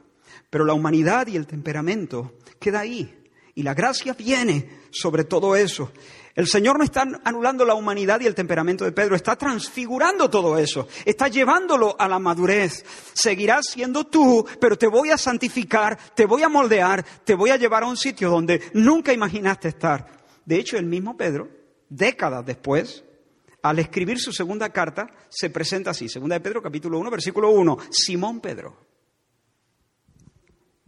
[0.48, 3.24] Pero la humanidad y el temperamento queda ahí.
[3.54, 5.92] Y la gracia viene sobre todo eso.
[6.34, 10.56] El Señor no está anulando la humanidad y el temperamento de Pedro, está transfigurando todo
[10.58, 12.84] eso, está llevándolo a la madurez.
[13.12, 17.56] Seguirás siendo tú, pero te voy a santificar, te voy a moldear, te voy a
[17.56, 20.06] llevar a un sitio donde nunca imaginaste estar.
[20.44, 21.48] De hecho, el mismo Pedro,
[21.88, 23.04] décadas después,
[23.62, 27.76] al escribir su segunda carta, se presenta así, segunda de Pedro, capítulo 1, versículo 1,
[27.90, 28.76] Simón Pedro,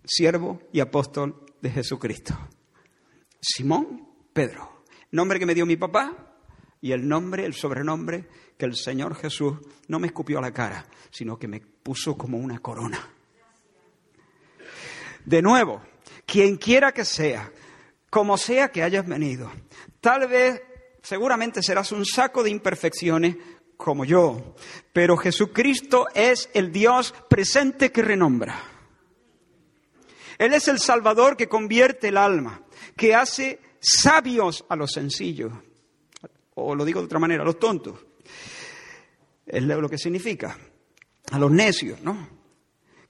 [0.05, 2.38] siervo y apóstol de Jesucristo.
[3.40, 4.71] Simón Pedro
[5.12, 6.16] nombre que me dio mi papá
[6.81, 8.27] y el nombre, el sobrenombre
[8.59, 12.38] que el Señor Jesús no me escupió a la cara, sino que me puso como
[12.38, 12.98] una corona.
[15.25, 15.81] De nuevo,
[16.27, 17.53] quien quiera que sea,
[18.11, 19.51] como sea que hayas venido,
[20.01, 20.61] tal vez,
[21.03, 23.37] seguramente serás un saco de imperfecciones
[23.77, 24.55] como yo,
[24.92, 28.61] pero Jesucristo es el Dios presente que renombra.
[30.38, 32.62] Él es el Salvador que convierte el alma,
[32.96, 35.53] que hace sabios a los sencillos,
[36.55, 37.99] o lo digo de otra manera, a los tontos.
[39.45, 40.57] Es lo que significa,
[41.33, 42.42] a los necios, ¿no?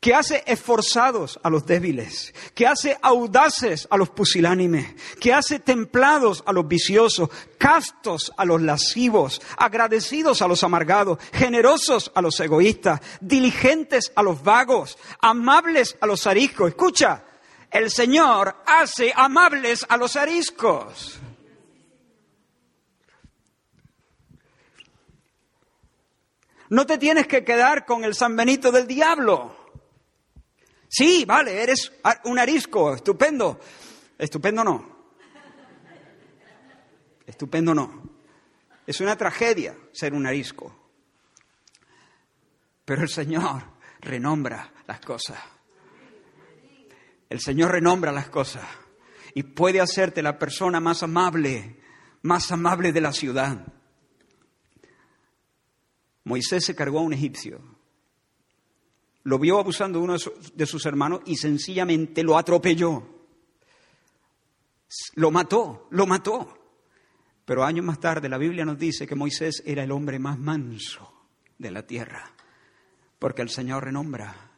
[0.03, 6.43] que hace esforzados a los débiles, que hace audaces a los pusilánimes, que hace templados
[6.45, 13.01] a los viciosos, castos a los lascivos, agradecidos a los amargados, generosos a los egoístas,
[13.21, 16.71] diligentes a los vagos, amables a los ariscos.
[16.71, 17.23] Escucha,
[17.73, 21.19] el Señor hace amables a los ariscos.
[26.69, 29.57] No te tienes que quedar con el San Benito del diablo.
[30.89, 31.93] Sí, vale, eres
[32.25, 33.59] un arisco, estupendo.
[34.19, 34.93] Estupendo no.
[37.27, 38.03] Estupendo no.
[38.87, 40.91] Es una tragedia ser un arisco.
[42.85, 43.63] Pero el Señor
[44.01, 45.39] renombra las cosas.
[47.33, 48.64] El Señor renombra las cosas
[49.35, 51.81] y puede hacerte la persona más amable,
[52.23, 53.66] más amable de la ciudad.
[56.25, 57.61] Moisés se cargó a un egipcio
[59.25, 60.16] lo vio abusando de uno
[60.55, 63.05] de sus hermanos y sencillamente lo atropelló.
[65.14, 66.59] Lo mató, lo mató.
[67.45, 71.12] Pero años más tarde la Biblia nos dice que Moisés era el hombre más manso
[71.59, 72.33] de la tierra,
[73.18, 74.52] porque el Señor renombra.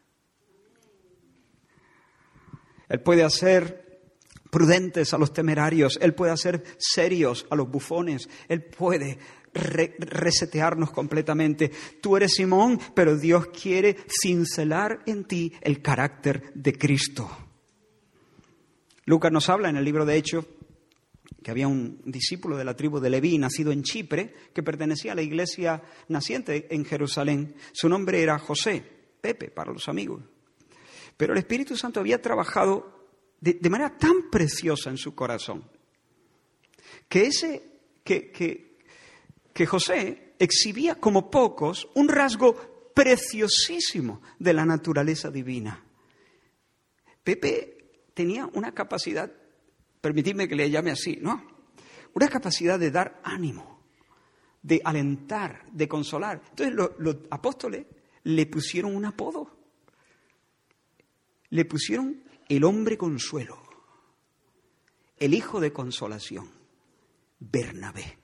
[2.89, 3.85] Él puede hacer
[4.51, 9.19] prudentes a los temerarios, Él puede hacer serios a los bufones, Él puede
[9.53, 11.71] resetearnos completamente.
[12.01, 17.31] Tú eres Simón, pero Dios quiere cincelar en ti el carácter de Cristo.
[19.07, 20.45] Lucas nos habla en el libro de Hechos
[21.43, 25.15] que había un discípulo de la tribu de Leví, nacido en Chipre, que pertenecía a
[25.15, 27.55] la iglesia naciente en Jerusalén.
[27.73, 28.83] Su nombre era José,
[29.21, 30.23] Pepe para los amigos.
[31.17, 32.95] Pero el Espíritu Santo había trabajado
[33.41, 35.65] de, manera tan preciosa en su corazón,
[37.09, 37.63] que ese,
[38.03, 45.85] que, que, José exhibía como pocos un rasgo preciosísimo de la naturaleza divina.
[47.23, 47.75] Pepe
[48.15, 49.31] tenía una capacidad,
[50.01, 51.45] permitidme que le llame así, ¿no?
[52.15, 53.81] Una capacidad de dar ánimo,
[54.63, 56.41] de alentar, de consolar.
[56.51, 57.87] Entonces los, apóstoles
[58.23, 59.64] le pusieron un apodo.
[61.55, 63.63] Le pusieron el hombre consuelo,
[65.17, 66.51] el hijo de consolación,
[67.39, 68.19] Bernabé.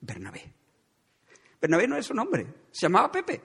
[0.00, 0.50] Bernabé.
[1.60, 3.42] Bernabé no es su nombre, se llamaba Pepe.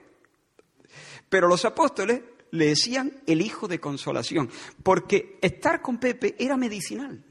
[1.28, 4.48] Pero los apóstoles le decían el hijo de consolación,
[4.82, 7.22] porque estar con Pepe era medicinal.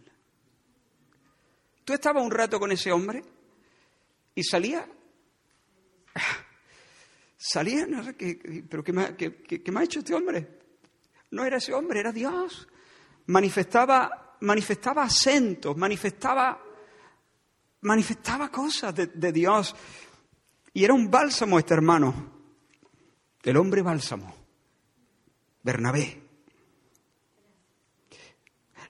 [1.84, 3.24] Tú estabas un rato con ese hombre
[4.36, 4.88] y salía,
[7.36, 10.65] salía, no sé, ¿qué, pero ¿qué me, qué me ha hecho este hombre?
[11.36, 12.66] No era ese hombre, era Dios.
[13.28, 16.62] Manifestaba, manifestaba acentos, manifestaba
[17.82, 19.76] manifestaba cosas de, Dios.
[20.74, 22.32] Y era un bálsamo este hermano,
[23.44, 24.34] el hombre bálsamo,
[25.62, 26.24] Bernabé.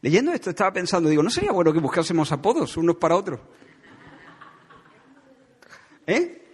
[0.02, 3.40] Leyendo esto estaba pensando, digo, ¿no sería bueno que buscásemos apodos unos para otros?
[6.06, 6.45] ¿Eh?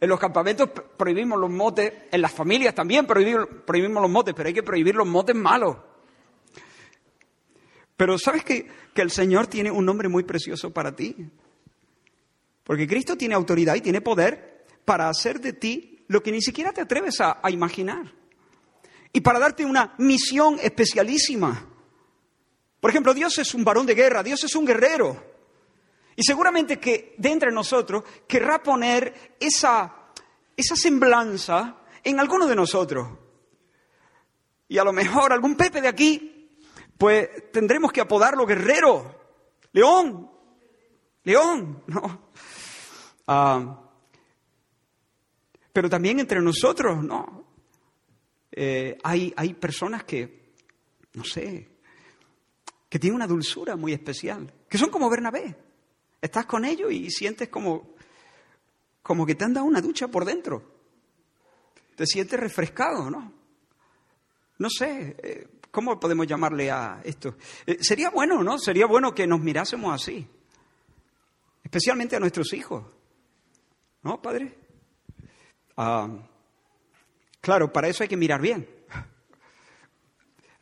[0.00, 4.54] En los campamentos prohibimos los motes, en las familias también prohibimos, los motes, pero hay
[4.54, 5.76] que prohibir los motes malos.
[7.96, 11.16] Pero ¿sabes que, que el Señor tiene un nombre muy precioso para ti?
[12.62, 16.72] Porque Cristo tiene autoridad y tiene poder para hacer de ti lo que ni siquiera
[16.72, 18.12] te atreves a imaginar.
[19.12, 21.66] Y para darte una misión especialísima.
[22.80, 25.35] Por ejemplo, Dios es un varón de guerra, Dios es un guerrero.
[26.16, 29.94] Y seguramente que de entre nosotros querrá poner esa,
[30.56, 33.06] esa semblanza en alguno de nosotros.
[34.68, 36.32] Y a lo mejor algún Pepe de aquí
[36.96, 39.14] pues tendremos que apodarlo guerrero,
[39.72, 40.30] león,
[41.24, 42.30] león, ¿no?
[43.26, 43.82] Ah,
[45.72, 47.44] pero también entre nosotros, ¿no?
[48.50, 50.54] Eh, hay, hay personas que,
[51.12, 51.68] no sé,
[52.88, 55.65] que tienen una dulzura muy especial, que son como Bernabé.
[56.26, 57.94] Estás con ellos y sientes como,
[59.02, 60.76] como que te han dado una ducha por dentro.
[61.94, 63.32] Te sientes refrescado, ¿no?
[64.58, 65.46] No sé, eh,
[65.76, 67.36] ¿Cómo podemos llamarle a esto?
[67.66, 68.58] Eh, sería bueno, ¿no?
[68.58, 70.26] Sería bueno que nos mirásemos así,
[71.62, 72.82] especialmente a nuestros hijos.
[74.02, 74.56] ¿No, padre?
[75.76, 76.08] Ah,
[77.42, 78.66] claro, para eso hay que mirar bien.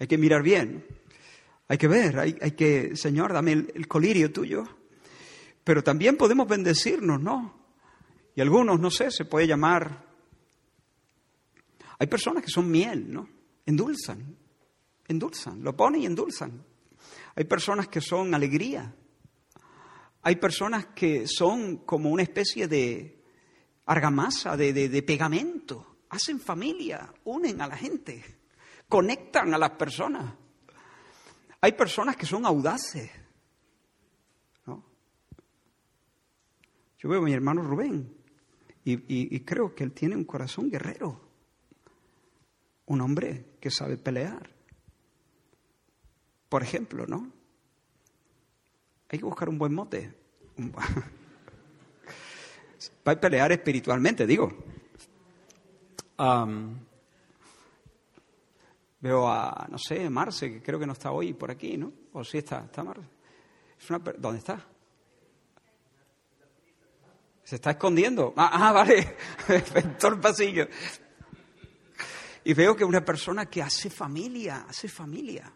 [0.00, 0.84] Hay que mirar bien.
[1.68, 4.64] Hay que ver, hay, que, Señor, dame el, colirio tuyo.
[5.64, 7.64] Pero también podemos bendecirnos, ¿no?
[8.36, 10.06] Y algunos, no sé, se puede llamar.
[11.98, 13.28] Hay personas que son miel, ¿no?
[13.66, 14.36] Endulzan
[15.08, 16.64] endulzan, lo ponen y endulzan.
[17.36, 18.94] Hay personas que son alegría.
[20.22, 23.22] Hay personas que son como una especie de
[23.86, 28.22] argamasa, de, pegamento hacen familia, unen a la gente,
[28.88, 30.32] conectan a las personas.
[31.60, 33.10] Hay personas que son audaces.
[37.04, 38.16] Yo veo a mi hermano Rubén
[38.82, 41.20] y, creo que él tiene un corazón guerrero,
[42.86, 44.48] un hombre que sabe pelear.
[46.48, 47.30] Por ejemplo, ¿no?
[49.10, 50.14] Hay que buscar un buen mote.
[53.02, 54.50] Para pelear espiritualmente, digo.
[59.00, 61.92] veo a, no sé, Marce, que creo que no está hoy por aquí, ¿no?
[62.14, 63.10] O sí está, ¿está Marce?
[64.18, 64.73] ¿Dónde está?
[67.44, 68.32] Se está escondiendo.
[68.36, 69.16] Ah, ah vale,
[69.48, 70.66] en el pasillo.
[72.44, 75.52] Y veo que una persona que hace familia, hace familia.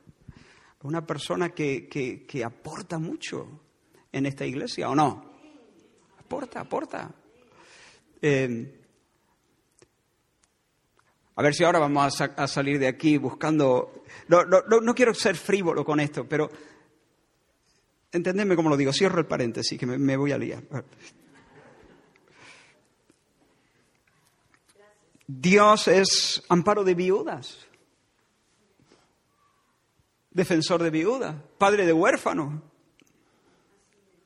[0.82, 3.62] Una persona que, que aporta mucho
[4.12, 5.38] en esta iglesia, ¿o no?
[6.18, 7.10] Aporta, aporta.
[8.20, 8.78] Eh,
[11.36, 14.02] a ver si ahora vamos a, salir de aquí buscando...
[14.26, 16.50] No, no, no, quiero ser frívolo con esto, pero
[18.10, 18.92] entendedme cómo lo digo.
[18.92, 20.64] Cierro el paréntesis, que me, voy a liar.
[25.30, 27.58] Dios es amparo de viudas,
[30.30, 32.62] defensor de viudas, padre de huérfanos.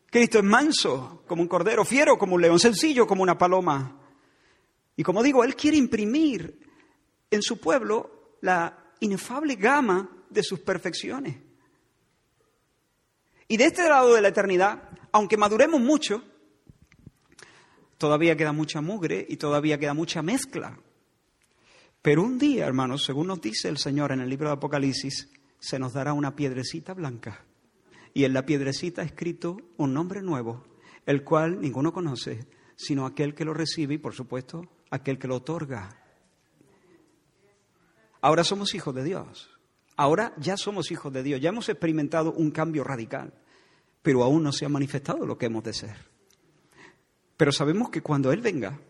[0.07, 3.98] Cristo es manso como un cordero, fiero como un león, sencillo como una paloma.
[4.94, 6.61] Y como digo, Él quiere imprimir
[7.32, 11.36] en su pueblo la inefable gama de sus perfecciones.
[13.48, 16.22] Y de este lado de la eternidad, aunque maduremos mucho,
[17.98, 20.78] todavía queda mucha mugre y todavía queda mucha mezcla.
[22.03, 25.30] Pero un día, hermanos, según nos dice el Señor en el libro de Apocalipsis,
[25.61, 27.44] se nos dará una piedrecita blanca
[28.12, 30.64] y en la piedrecita escrito un nombre nuevo,
[31.07, 35.36] el cual ninguno conoce, sino aquel que lo recibe y, por supuesto, aquel que lo
[35.36, 35.96] otorga.
[38.20, 39.50] Ahora somos hijos de Dios.
[39.96, 41.40] Ahora ya somos hijos de Dios.
[41.40, 43.32] Ya hemos experimentado un cambio radical,
[44.03, 45.96] pero aún no se ha manifestado lo que hemos de ser.
[47.36, 48.80] Pero sabemos que cuando Él venga,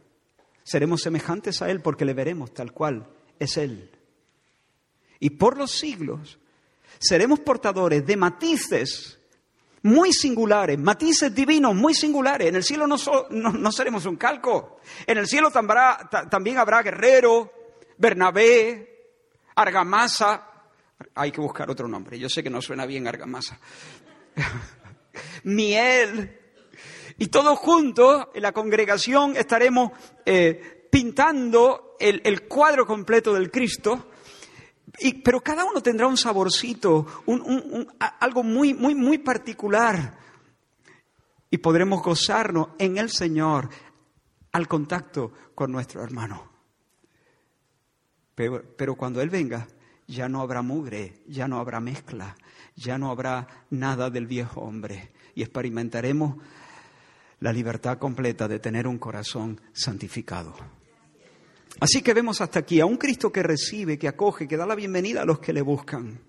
[0.63, 3.07] seremos semejantes a Él porque le veremos tal cual
[3.39, 3.91] es Él.
[5.21, 6.39] Y por los siglos
[6.99, 9.19] seremos portadores de matices
[9.83, 12.49] muy singulares, matices divinos muy singulares.
[12.49, 14.81] En el cielo no, seremos un calco.
[15.07, 17.53] En el cielo también habrá Guerrero,
[17.99, 19.11] Bernabé,
[19.57, 20.49] Argamasa.
[21.17, 22.19] Hay que buscar otro nombre.
[22.19, 23.59] Yo sé que no suena bien Argamasa.
[25.45, 26.42] Miel.
[27.23, 29.93] Y todos juntos en la congregación estaremos
[30.27, 34.09] eh, pintando el cuadro completo del Cristo
[35.25, 37.07] pero cada uno tendrá un saborcito,
[38.21, 40.19] algo muy, muy, muy particular.
[41.51, 43.69] Y podremos gozarnos en el Señor
[44.53, 46.51] al contacto con nuestro hermano.
[48.35, 49.67] Pero, pero cuando Él venga,
[50.07, 52.37] ya no habrá mugre, ya no habrá mezcla,
[52.75, 55.13] ya no habrá nada del viejo hombre.
[55.35, 56.37] Y experimentaremos
[57.43, 60.55] la libertad completa de tener un corazón santificado.
[61.81, 64.77] Así que vemos hasta aquí a un Cristo que recibe, que acoge, que da la
[64.77, 66.21] bienvenida a los que le buscan.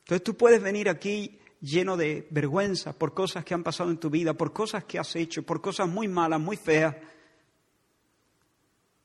[0.00, 4.10] Entonces tú puedes venir aquí lleno de vergüenza por cosas que han pasado en tu
[4.10, 6.94] vida, por cosas que has hecho, por cosas muy malas, muy feas,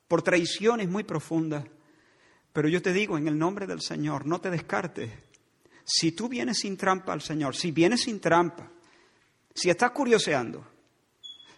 [0.06, 1.64] por traiciones muy profundas.
[2.52, 5.10] Pero yo te digo, en el nombre del Señor, no te descartes.
[5.86, 8.70] Si tú vienes sin trampa al Señor, si vienes sin trampa,
[9.56, 10.79] si estás curioseando,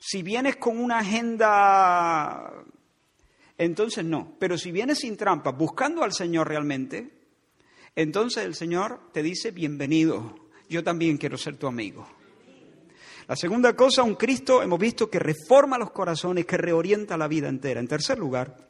[0.04, 2.66] si vienes con una agenda
[3.58, 4.36] entonces no.
[4.40, 7.12] Pero si vienes sin trampa, buscando al Señor realmente,
[7.96, 10.34] entonces el Señor te dice, bienvenido,
[10.68, 12.08] yo también quiero ser tu amigo.
[13.28, 17.50] La segunda cosa, un Cristo hemos visto que reforma los corazones, que reorienta la vida
[17.50, 17.80] entera.
[17.80, 18.68] En tercer lugar,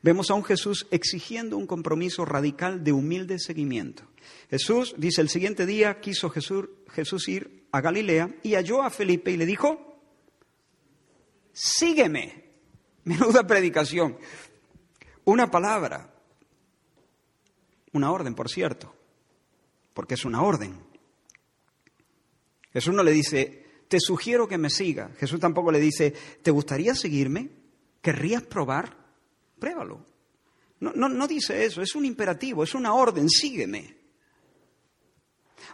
[0.00, 4.04] vemos a un Jesús exigiendo un compromiso radical de humilde seguimiento.
[4.48, 9.32] Jesús, dice, el siguiente día quiso Jesús, Jesús ir a Galilea y halló a Felipe
[9.32, 9.97] y le dijo,
[11.58, 12.44] sígueme.
[13.04, 14.16] Menuda predicación.
[15.24, 16.14] Una palabra.
[17.92, 18.94] Una orden, por cierto.
[19.92, 20.78] Porque es una orden.
[22.72, 25.10] Jesús no le dice, te sugiero que me siga.
[25.18, 27.50] Jesús tampoco le dice, ¿te gustaría seguirme?
[28.00, 28.96] ¿Querrías probar?
[29.58, 30.04] Pruébalo.
[30.80, 33.96] No, no, no dice eso, es un imperativo, es una orden, sígueme.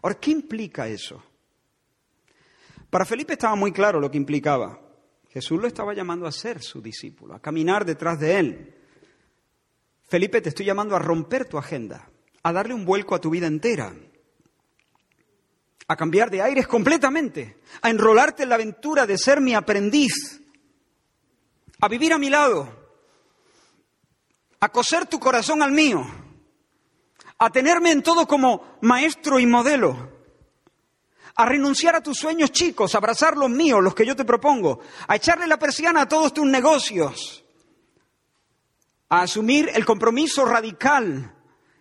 [0.02, 1.22] Ahora, ¿qué implica eso?
[2.88, 4.80] Para Felipe estaba muy claro lo que implicaba.
[5.34, 8.74] Jesús lo estaba llamando a ser su discípulo, a caminar detrás de él.
[10.06, 12.08] Felipe, te estoy llamando a romper tu agenda,
[12.44, 13.92] a darle un vuelco a tu vida entera,
[15.88, 20.40] a cambiar de aires completamente, a enrolarte en la aventura de ser mi aprendiz,
[21.80, 22.82] a vivir a mi lado.
[24.60, 26.06] a coser tu corazón al mío,
[27.38, 30.13] a tenerme en todo como maestro y modelo,
[31.36, 34.80] a renunciar a tus sueños chicos, a abrazar los míos, los que yo te propongo,
[35.08, 37.44] a echarle la persiana a todos tus negocios,
[39.08, 41.34] a asumir el compromiso radical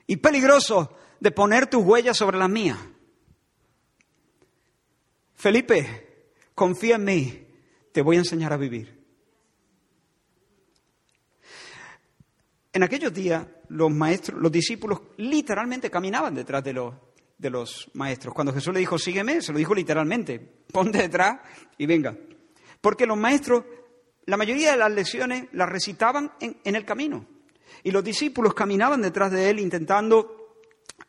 [0.07, 2.79] y peligroso de poner tus huellas sobre las mías.
[5.35, 7.47] Felipe, confía en mí,
[7.91, 9.03] te voy a enseñar a vivir.
[12.71, 16.95] En aquellos días los maestros, los discípulos literalmente caminaban detrás de los,
[17.43, 18.33] de los maestros.
[18.33, 21.41] Cuando Jesús le dijo, sígueme, se lo dijo literalmente, ponte detrás
[21.77, 22.17] y venga.
[22.81, 23.65] Porque los maestros,
[24.25, 27.27] la mayoría de las lecciones las recitaban en, en el camino.
[27.83, 30.55] Y los discípulos caminaban detrás de él intentando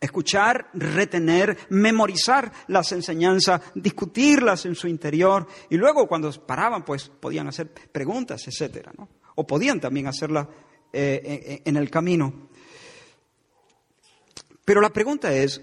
[0.01, 7.47] escuchar, retener, memorizar las enseñanzas, discutirlas en su interior y luego cuando paraban pues podían
[7.47, 8.93] hacer preguntas, etcétera.
[9.37, 10.49] O podían también hacerlas
[10.93, 12.49] eh, en el camino.
[14.64, 15.61] Pero la pregunta es,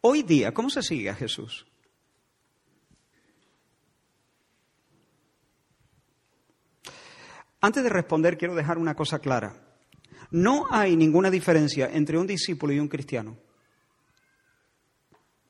[0.00, 1.66] hoy día, ¿cómo se sigue a Jesús?
[7.60, 9.54] Antes de responder, quiero dejar una cosa clara.
[10.30, 13.36] No hay ninguna diferencia entre un discípulo y un cristiano.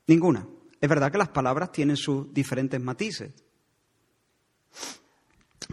[0.07, 0.47] Ninguna.
[0.81, 3.33] Es verdad que las palabras tienen sus diferentes matices.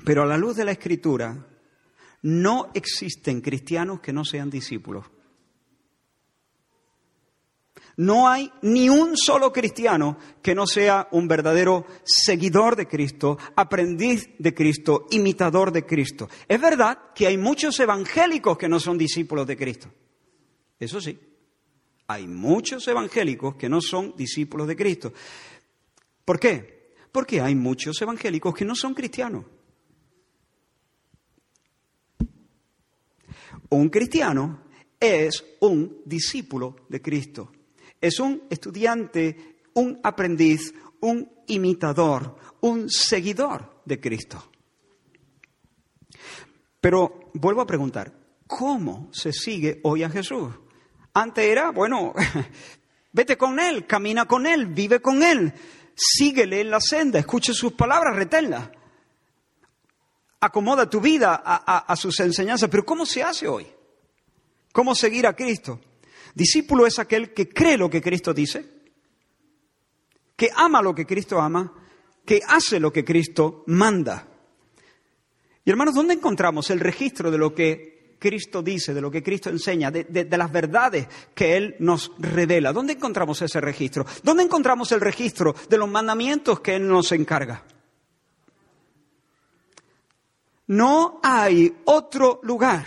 [0.06, 1.48] Pero a la luz de la escritura,
[2.22, 5.06] no existen cristianos que no sean discípulos.
[7.98, 14.30] No hay ni un solo cristiano que no sea un verdadero seguidor de Cristo, aprendiz
[14.38, 16.30] de Cristo, imitador de Cristo.
[16.48, 19.92] Es verdad que hay muchos evangélicos que no son discípulos de Cristo.
[20.80, 21.20] Eso sí,
[22.06, 25.12] hay muchos evangélicos que no son discípulos de Cristo.
[26.24, 26.94] ¿Por qué?
[27.12, 29.44] Porque hay muchos evangélicos que no son cristianos.
[33.70, 34.66] Un cristiano
[35.00, 37.52] es un discípulo de Cristo.
[38.00, 44.52] Es un estudiante, un aprendiz, un imitador, un seguidor de Cristo.
[46.80, 48.14] Pero vuelvo a preguntar,
[48.46, 50.54] ¿cómo se sigue hoy a Jesús?
[51.14, 52.14] Antes era, bueno,
[53.12, 55.54] vete con Él, camina con Él, vive con Él,
[55.96, 58.70] síguele en la senda, escuche sus palabras, reténlas
[60.40, 62.70] acomoda tu vida a, sus enseñanzas.
[62.70, 63.68] Pero ¿cómo se hace hoy?
[64.72, 65.80] ¿Cómo seguir a Cristo?
[66.34, 68.66] Discípulo es aquel que cree lo que Cristo dice,
[70.36, 71.74] que ama lo que Cristo ama,
[72.26, 74.28] que hace lo que Cristo manda.
[75.66, 79.50] Y hermanos, ¿dónde encontramos el registro de lo que Cristo dice, de lo que Cristo
[79.50, 82.74] enseña, de, las verdades que Él nos revela?
[82.74, 84.06] ¿Dónde encontramos ese registro?
[84.24, 87.64] ¿Dónde encontramos el registro de los mandamientos que Él nos encarga?
[90.68, 92.86] No hay otro lugar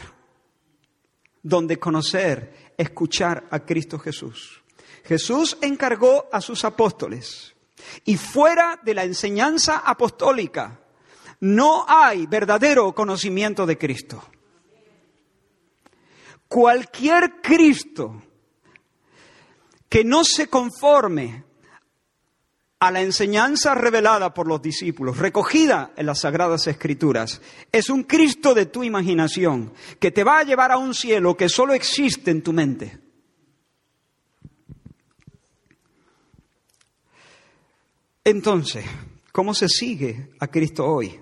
[1.43, 4.62] donde conocer, escuchar a Cristo Jesús.
[5.05, 7.55] Jesús encargó a sus apóstoles
[8.05, 10.81] y fuera de la enseñanza apostólica
[11.41, 14.22] no hay verdadero conocimiento de Cristo.
[16.49, 18.22] Cualquier Cristo
[19.89, 21.45] que no se conforme
[22.81, 28.55] a la enseñanza revelada por los discípulos, recogida en las Sagradas Escrituras, es un Cristo
[28.55, 32.43] de tu imaginación que te va a llevar a un cielo que solo existe en
[32.43, 32.99] tu mente.
[38.24, 38.87] Entonces,
[39.31, 41.20] ¿cómo se sigue a Cristo hoy?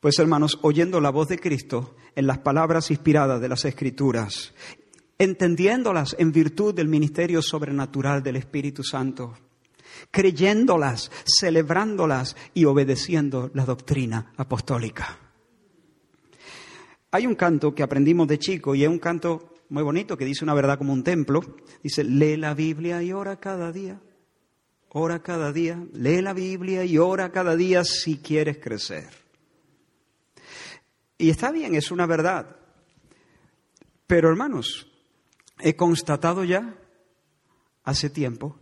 [0.00, 4.54] Pues hermanos, oyendo la voz de Cristo en las palabras inspiradas de las Escrituras,
[5.18, 9.34] entendiéndolas en virtud del ministerio sobrenatural del Espíritu Santo
[10.10, 15.18] creyéndolas, celebrándolas y obedeciendo la doctrina apostólica.
[17.10, 20.44] Hay un canto que aprendimos de chico y es un canto muy bonito que dice
[20.44, 21.40] una verdad como un templo.
[21.82, 24.00] Dice, lee la Biblia y ora cada día.
[24.88, 25.82] Ora cada día.
[25.92, 29.08] Lee la Biblia y ora cada día si quieres crecer.
[31.18, 32.56] Y está bien, es una verdad.
[34.06, 34.88] Pero hermanos,
[35.60, 36.78] he constatado ya
[37.84, 38.58] hace tiempo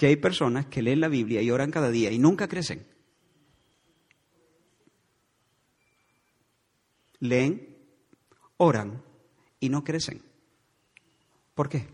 [0.00, 2.86] que hay personas que leen la Biblia y oran cada día y nunca crecen.
[7.18, 7.76] Leen,
[8.56, 9.02] oran
[9.60, 10.22] y no crecen.
[11.54, 11.86] ¿Por qué?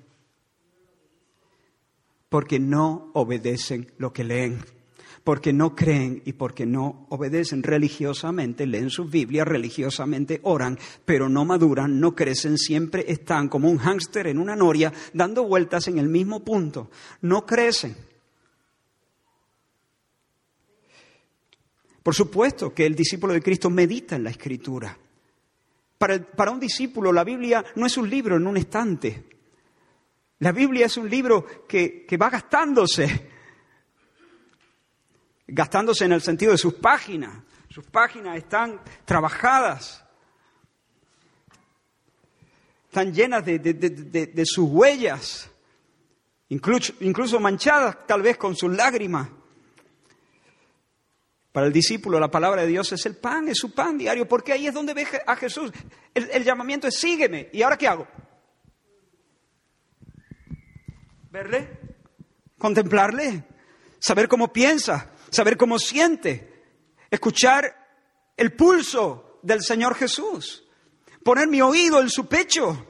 [2.29, 4.61] Porque no obedecen lo que leen
[5.27, 11.45] porque no creen y porque no obedecen religiosamente, leen sus Biblias, religiosamente oran, pero no
[11.45, 16.09] maduran, no crecen, siempre están como un hámster en una noria dando vueltas en el
[16.09, 17.97] mismo punto, no crecen.
[22.05, 24.97] Por supuesto que el discípulo de Cristo medita en la escritura,
[25.99, 29.25] Para, un discípulo la Biblia no es un libro en un estante.
[30.39, 33.35] La Biblia es un libro que, que va gastándose.
[35.47, 37.43] Gastándose en el sentido de sus páginas.
[37.69, 40.05] Sus páginas están trabajadas.
[42.87, 45.51] Están llenas de, de, de, de sus huellas.
[46.49, 49.29] Incluso, incluso manchadas tal vez con sus lágrimas.
[51.53, 54.53] Para el discípulo la palabra de Dios es el pan, es su pan diario, porque
[54.53, 55.73] ahí es donde ve a Jesús.
[56.15, 57.49] El, el llamamiento es sígueme.
[57.53, 58.07] ¿Y ahora qué hago?
[61.31, 61.79] Verle,
[62.59, 63.45] contemplarle,
[63.99, 66.65] saber cómo piensa, saber cómo siente,
[67.11, 67.65] escuchar
[68.37, 70.65] el pulso del Señor Jesús,
[71.23, 72.87] poner mi oído en su pecho.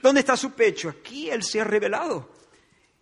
[0.00, 0.88] ¿Dónde está su pecho?
[0.88, 2.30] Aquí Él se ha revelado.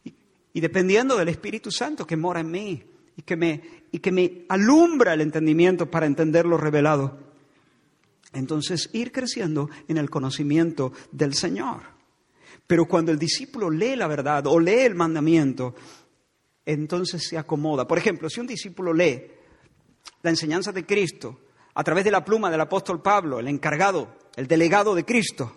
[0.03, 2.83] Y, dependiendo del Espíritu Santo que mora en mí
[3.15, 7.19] y que me y que me alumbra el entendimiento para entender lo revelado.
[8.33, 11.83] Entonces, ir creciendo en el conocimiento del Señor.
[12.67, 15.75] Pero cuando el discípulo lee la verdad o lee el mandamiento,
[16.67, 17.87] entonces se acomoda.
[17.87, 19.23] Por ejemplo, si un discípulo lee
[20.23, 21.41] la enseñanza de Cristo
[21.75, 25.57] a través de la pluma del apóstol Pablo, el encargado, el delegado de Cristo,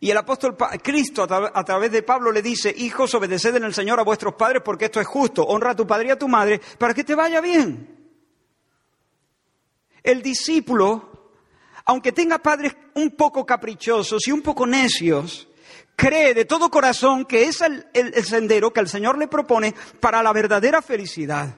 [0.00, 3.98] y el apóstol Cristo a, través de Pablo le dice, hijos, obedeced en el Señor
[3.98, 6.60] a vuestros padres porque esto es justo, honra a tu padre y a tu madre
[6.78, 7.96] para que te vaya bien.
[10.02, 11.32] El discípulo,
[11.84, 15.48] aunque tenga padres un poco caprichosos y un poco necios,
[15.98, 20.22] cree de todo corazón que es el, el sendero que el Señor le propone para
[20.22, 21.56] la verdadera felicidad.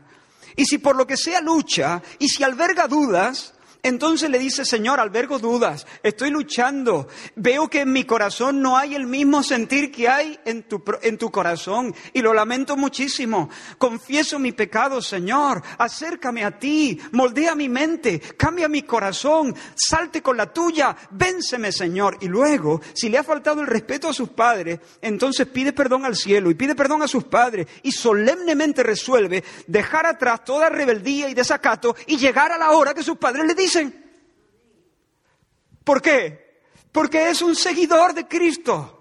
[0.57, 3.53] Y si por lo que sea lucha y si alberga dudas,
[3.83, 8.95] entonces le dice, Señor, albergo dudas, estoy luchando, veo que en mi corazón no hay
[8.95, 13.49] el mismo sentir que hay en tu, en tu corazón y lo lamento muchísimo.
[13.79, 20.37] Confieso mi pecado, Señor, acércame a ti, moldea mi mente, cambia mi corazón, salte con
[20.37, 22.19] la tuya, vénceme, Señor.
[22.21, 26.17] Y luego, si le ha faltado el respeto a sus padres, entonces pide perdón al
[26.17, 31.35] cielo y pide perdón a sus padres y solemnemente resuelve dejar atrás toda rebeldía y
[31.35, 33.70] desacato y llegar a la hora que sus padres le dicen
[35.85, 36.63] ¿Por qué?
[36.93, 38.97] Porque es un seguidor de Cristo.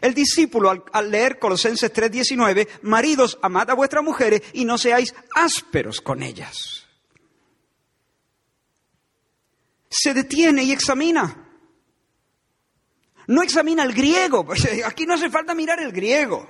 [0.00, 5.14] El discípulo al, al leer Colosenses 3:19, maridos, amad a vuestras mujeres y no seáis
[5.34, 6.86] ásperos con ellas.
[9.88, 11.46] Se detiene y examina.
[13.28, 16.48] No examina el griego, pues, aquí no hace falta mirar el griego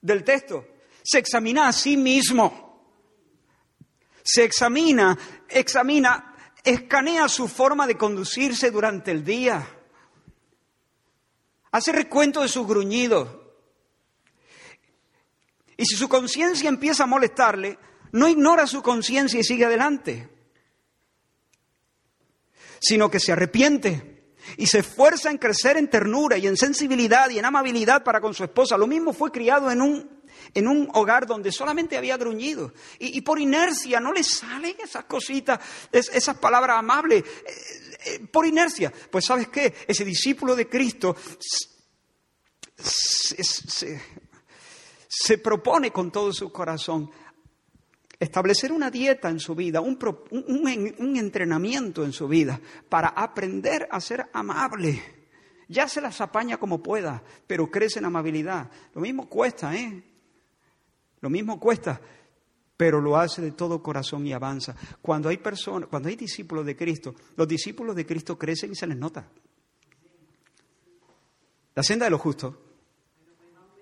[0.00, 0.66] del texto.
[1.02, 2.63] Se examina a sí mismo
[4.24, 5.16] se examina,
[5.48, 9.68] examina, escanea su forma de conducirse durante el día.
[11.70, 13.28] Hace recuento de sus gruñidos.
[15.76, 17.78] Y si su conciencia empieza a molestarle,
[18.12, 20.30] no ignora su conciencia y sigue adelante,
[22.80, 27.38] sino que se arrepiente y se esfuerza en crecer en ternura y en sensibilidad y
[27.38, 28.78] en amabilidad para con su esposa.
[28.78, 30.22] Lo mismo fue criado en un
[30.52, 32.72] en un hogar donde solamente había gruñido.
[32.98, 35.58] Y, por inercia no le salen esas cositas,
[35.90, 37.22] esas palabras amables.
[37.22, 38.92] Eh, eh, por inercia.
[39.10, 41.16] Pues sabes qué, ese discípulo de Cristo
[42.76, 44.00] se,
[45.38, 47.10] propone con todo su corazón
[48.18, 49.98] establecer una dieta en su vida, un,
[50.30, 55.02] un, entrenamiento en su vida para aprender a ser amable.
[55.68, 58.70] Ya se las apaña como pueda, pero crece en amabilidad.
[58.94, 60.02] Lo mismo cuesta, ¿eh?
[61.24, 61.98] Lo mismo cuesta,
[62.76, 64.76] pero lo hace de todo corazón y avanza.
[65.00, 68.86] Cuando hay personas, cuando hay discípulos de Cristo, los discípulos de Cristo crecen y se
[68.86, 69.26] les nota.
[71.74, 72.56] La senda de los justos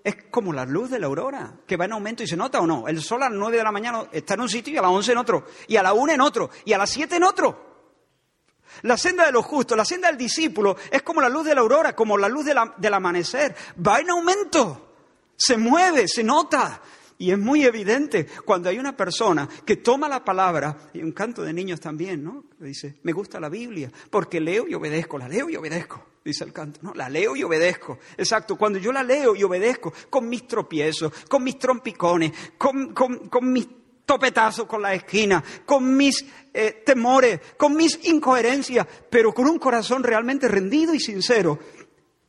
[0.05, 2.67] es como la luz de la aurora, que va en aumento y se nota o
[2.69, 2.87] no.
[2.87, 4.93] El sol a las nueve de la mañana está en un sitio y a las
[4.93, 7.91] once en otro, y a la una en otro, y a las siete en otro.
[8.83, 11.63] La senda de los justos, la senda del discípulo es como la luz de la
[11.63, 13.57] aurora, como la luz del amanecer.
[13.85, 14.95] Va en aumento,
[15.37, 16.81] se mueve, se nota,
[17.23, 21.45] y es muy evidente cuando hay una persona que toma la palabra, y un canto
[21.45, 22.47] de niños también, ¿no?
[22.59, 26.53] Dice, me gusta la Biblia, porque leo y obedezco, la leo y obedezco, dice el
[26.53, 26.93] canto, ¿no?
[26.95, 28.01] La leo y obedezco.
[28.17, 32.93] Exacto, cuando yo la leo y obedezco, con mis tropiezos, con mis trompicones, con,
[33.53, 33.69] mis
[34.05, 40.03] topetazos con la esquina, con mis eh, temores, con mis incoherencias, pero con un corazón
[40.03, 41.57] realmente rendido y sincero,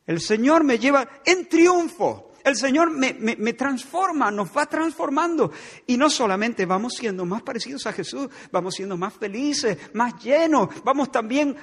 [0.06, 5.52] el Señor me lleva en triunfo el Señor me, transforma, nos va transformando.
[5.88, 10.70] Y no solamente vamos siendo más parecidos a Jesús, vamos siendo más felices, más llenos,
[10.84, 11.56] vamos también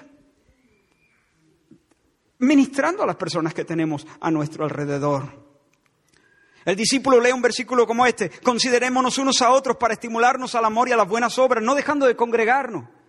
[2.39, 5.51] ministrando a las personas que tenemos a nuestro alrededor.
[6.65, 10.89] El discípulo lee un versículo como este, considerémonos unos a otros para estimularnos al amor
[10.89, 13.00] y a las buenas obras, no dejando de congregarnos.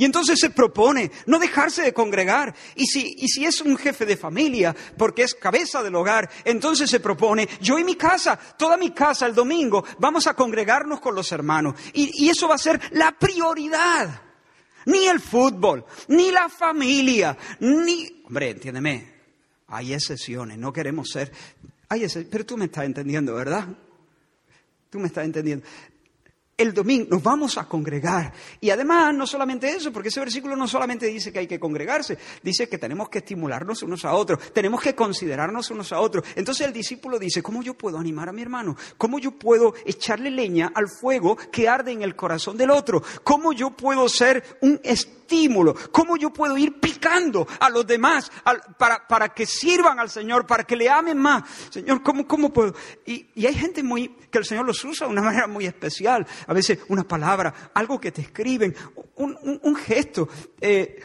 [0.00, 2.54] Y entonces se propone no dejarse de congregar.
[2.74, 6.88] Y si, y si es un jefe de familia, porque es cabeza del hogar, entonces
[6.88, 11.14] se propone, yo y mi casa, toda mi casa el domingo, vamos a congregarnos con
[11.14, 11.74] los hermanos.
[11.92, 14.22] Y, y eso va a ser la prioridad.
[14.86, 18.22] Ni el fútbol, ni la familia, ni...
[18.24, 19.06] Hombre, entiéndeme,
[19.66, 21.30] hay excepciones, no queremos ser...
[21.90, 23.66] Hay excepciones, pero tú me estás entendiendo, ¿verdad?
[24.88, 25.66] Tú me estás entendiendo
[26.60, 28.32] el domingo nos vamos a congregar.
[28.60, 32.18] Y además, no solamente eso, porque ese versículo no solamente dice que hay que congregarse,
[32.42, 36.24] dice que tenemos que estimularnos unos a otros, tenemos que considerarnos unos a otros.
[36.36, 38.76] Entonces el discípulo dice, ¿cómo yo puedo animar a mi hermano?
[38.98, 43.02] ¿Cómo yo puedo echarle leña al fuego que arde en el corazón del otro?
[43.24, 44.80] ¿Cómo yo puedo ser un
[45.30, 45.74] estímulo?
[45.92, 48.30] ¿Cómo yo puedo ir picando a los demás
[48.76, 51.44] para, para, que sirvan al Señor, para que le amen más?
[51.70, 52.74] Señor, ¿cómo, cómo puedo?
[53.06, 56.52] Y, hay gente muy, que el Señor los usa de una manera muy especial a
[56.52, 58.74] veces una palabra, algo que te escriben,
[59.16, 60.28] un, gesto.
[60.60, 61.00] Eh,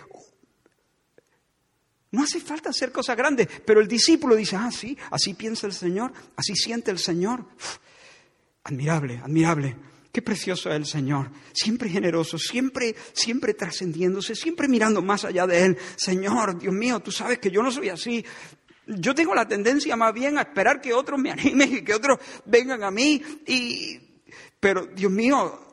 [2.11, 5.73] no hace falta hacer cosas grandes, pero el discípulo dice, ah, sí, así piensa el
[5.73, 7.45] Señor, así siente el Señor.
[8.63, 9.75] admirable, admirable.
[10.15, 15.65] Qué precioso es el Señor, siempre generoso, siempre, siempre trascendiéndose, siempre mirando más allá de
[15.65, 15.77] Él.
[15.97, 18.23] Señor, Dios mío, tú sabes que yo no soy así.
[18.87, 22.17] Yo tengo la tendencia más bien a esperar que otros me animen y que otros
[22.45, 23.21] vengan a mí.
[23.45, 23.99] Y,
[24.57, 25.64] pero Dios mío,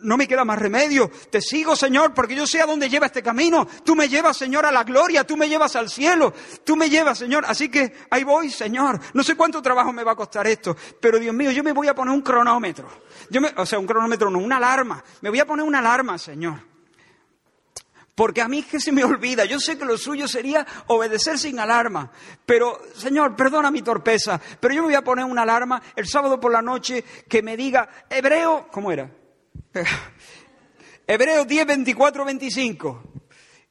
[0.00, 1.10] no me queda más remedio.
[1.30, 3.66] Te sigo, Señor, porque yo sé a dónde lleva este camino.
[3.84, 5.24] Tú me llevas, Señor, a la gloria.
[5.24, 6.32] Tú me llevas al cielo.
[6.64, 7.44] Tú me llevas, Señor.
[7.46, 9.00] Así que ahí voy, Señor.
[9.14, 10.76] No sé cuánto trabajo me va a costar esto.
[11.00, 12.88] Pero Dios mío, yo me voy a poner un cronómetro.
[13.30, 15.02] Yo me, o sea, un cronómetro, no, una alarma.
[15.20, 16.70] Me voy a poner una alarma, Señor.
[18.14, 19.44] Porque a mí es que se me olvida.
[19.46, 22.10] Yo sé que lo suyo sería obedecer sin alarma.
[22.44, 24.40] Pero, Señor, perdona mi torpeza.
[24.60, 27.56] Pero yo me voy a poner una alarma el sábado por la noche que me
[27.56, 29.10] diga, Hebreo, ¿cómo era?
[31.06, 33.02] Hebreo 10, 24, 25.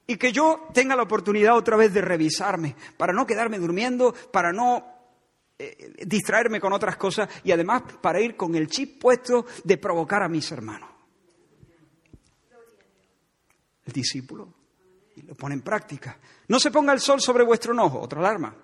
[0.07, 4.51] Y que yo tenga la oportunidad otra vez de revisarme, para no quedarme durmiendo, para
[4.51, 4.83] no
[5.57, 10.23] eh, distraerme con otras cosas y además para ir con el chip puesto de provocar
[10.23, 10.89] a mis hermanos
[13.89, 14.53] el discípulo
[15.15, 16.17] y lo pone en práctica.
[16.47, 18.55] No se ponga el sol sobre vuestro enojo, otra alarma.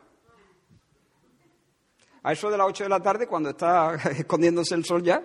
[2.24, 5.22] A eso de las 8 de la tarde, cuando está escondiéndose el sol ya,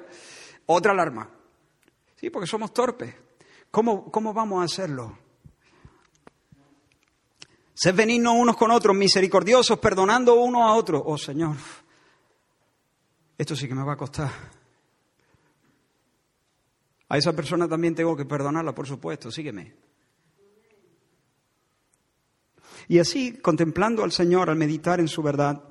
[0.66, 1.30] otra alarma.
[2.20, 3.14] Sí, porque somos torpes.
[3.70, 5.16] ¿Cómo, cómo vamos a hacerlo?
[7.72, 11.02] Sed benignos unos con otros, misericordiosos, perdonando uno a otro.
[11.02, 11.56] Oh Señor,
[13.38, 14.30] esto sí que me va a costar.
[17.08, 19.74] A esa persona también tengo que perdonarla, por supuesto, sígueme.
[22.86, 25.64] Y así, contemplando al Señor, al meditar en su verdad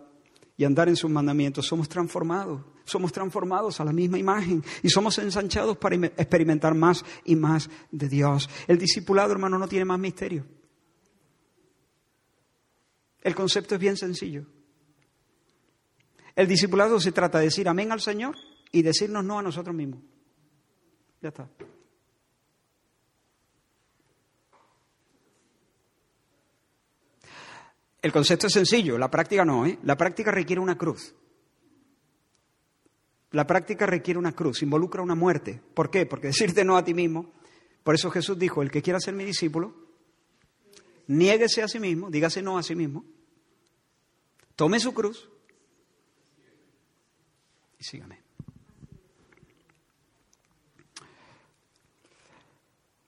[0.57, 5.17] y andar en sus mandamientos, somos transformados, somos transformados a la misma imagen y somos
[5.19, 8.49] ensanchados para experimentar más y más de Dios.
[8.67, 10.45] El discipulado, hermano, no tiene más misterio.
[13.21, 14.45] El concepto es bien sencillo.
[16.35, 18.35] El discipulado se trata de decir amén al Señor
[18.71, 19.99] y decirnos no a nosotros mismos.
[21.21, 21.49] Ya está.
[28.01, 29.77] El concepto es sencillo, la práctica no, ¿eh?
[29.83, 31.13] La práctica requiere una cruz.
[33.31, 35.61] La práctica requiere una cruz, involucra una muerte.
[35.73, 36.05] ¿Por qué?
[36.05, 37.31] Porque decirte no a ti mismo.
[37.83, 39.75] Por eso Jesús dijo, el que quiera ser mi discípulo,
[41.07, 43.05] niéguese a sí mismo, dígase no a sí mismo,
[44.55, 45.29] tome su cruz
[47.79, 48.19] y sígame.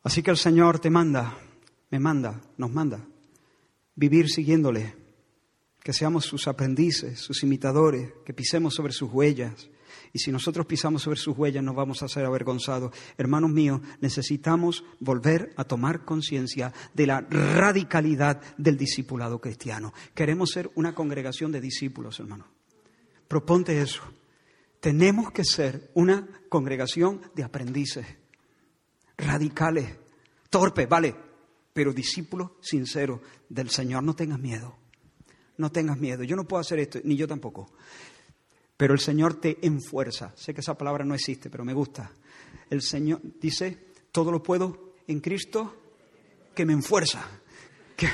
[0.03, 1.38] Así que el Señor te manda,
[1.89, 3.05] me manda, nos manda
[3.95, 4.95] vivir siguiéndole,
[5.84, 9.69] que seamos sus aprendices, sus imitadores, que pisemos sobre sus huellas.
[10.14, 12.93] Y si nosotros pisamos sobre sus huellas nos vamos a ser avergonzados.
[13.18, 19.93] Hermanos míos, necesitamos volver a tomar conciencia de la radicalidad del discipulado cristiano.
[20.14, 22.47] Queremos ser una congregación de discípulos, hermanos.
[23.28, 24.01] Proponte eso.
[24.82, 28.05] Tenemos que ser una congregación de aprendices,
[29.16, 29.95] radicales,
[30.49, 31.16] torpes, vale,
[31.72, 34.03] pero discípulo sincero del Señor.
[34.03, 34.76] No tengas miedo,
[35.57, 36.24] no tengas miedo.
[36.24, 37.72] Yo no puedo hacer esto, ni yo tampoco.
[38.82, 40.34] Pero el Señor te enfuerza.
[40.36, 42.11] Sé que esa palabra no existe, pero me gusta.
[42.67, 43.77] El Señor dice,
[44.11, 45.75] todo lo puedo en Cristo
[46.55, 47.23] que me enfuerza,
[47.95, 48.07] que,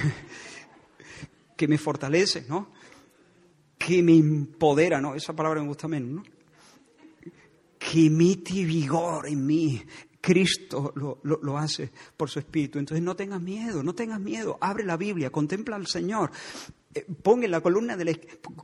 [1.55, 2.73] que me fortalece, ¿no?
[3.77, 5.15] Que me empodera, ¿no?
[5.15, 6.23] Esa palabra me gusta menos, ¿no?
[7.79, 9.81] Que emite vigor en mí.
[10.19, 12.77] Cristo lo, hace por su Espíritu.
[12.77, 14.57] Entonces no tengas miedo, no tengas miedo.
[14.59, 16.29] Abre la Biblia, contempla al Señor.
[16.97, 18.13] Eh, pon en la columna de la,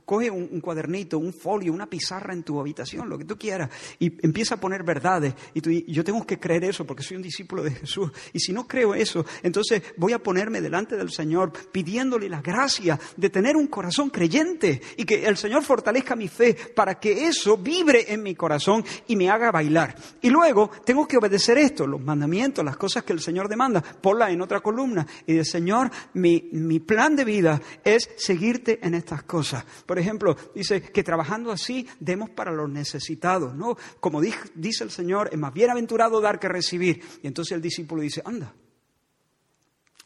[0.04, 3.70] coge un, cuadernito, un folio, una pizarra en tu habitación, lo que tú quieras,
[4.00, 5.34] y empieza a poner verdades.
[5.54, 8.10] Y tú, yo tengo que creer eso porque soy un discípulo de Jesús.
[8.32, 12.98] Y si no creo eso, entonces voy a ponerme delante del Señor pidiéndole la gracia
[13.16, 17.56] de tener un corazón creyente y que el Señor fortalezca mi fe para que eso
[17.56, 19.94] vibre en mi corazón y me haga bailar.
[20.22, 24.30] Y luego tengo que obedecer esto, los mandamientos, las cosas que el Señor demanda, ponla
[24.30, 29.24] en otra columna y de Señor, mi, mi plan de vida es seguirte en estas
[29.24, 29.64] cosas.
[29.86, 33.76] Por ejemplo, dice que trabajando así demos para los necesitados, ¿no?
[34.00, 37.02] Como dice el Señor, es más bienaventurado dar que recibir.
[37.22, 38.54] Y entonces el discípulo dice, anda,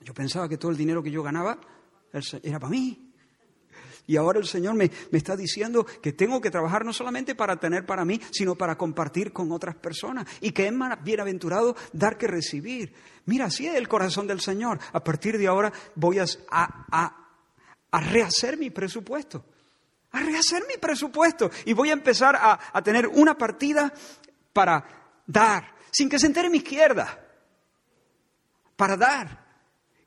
[0.02, 1.60] yo pensaba que todo el dinero que yo ganaba
[2.42, 3.04] era para mí.
[4.08, 7.56] Y ahora el Señor me, me, está diciendo que tengo que trabajar no solamente para
[7.56, 10.26] tener para mí, sino para compartir con otras personas.
[10.40, 12.94] Y que es más bienaventurado dar que recibir.
[13.26, 14.78] Mira, así es el corazón del Señor.
[14.92, 17.27] A partir de ahora voy a, a a
[17.92, 19.44] rehacer mi presupuesto,
[20.12, 21.50] a rehacer mi presupuesto.
[21.64, 23.92] Y voy a empezar a, tener una partida
[24.52, 24.84] para
[25.26, 27.18] dar, sin que se entere mi izquierda,
[28.76, 29.46] para dar.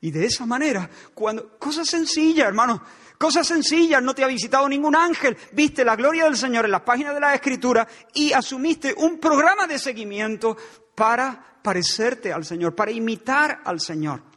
[0.02, 2.84] Y de esa manera, cuando, cosas sencillas, hermano,
[3.18, 6.82] cosas sencillas, no te ha visitado ningún ángel, viste la gloria del Señor en las
[6.82, 10.58] páginas de la Escritura y asumiste un programa de seguimiento
[10.96, 14.31] para parecerte al Señor, para imitar al Señor.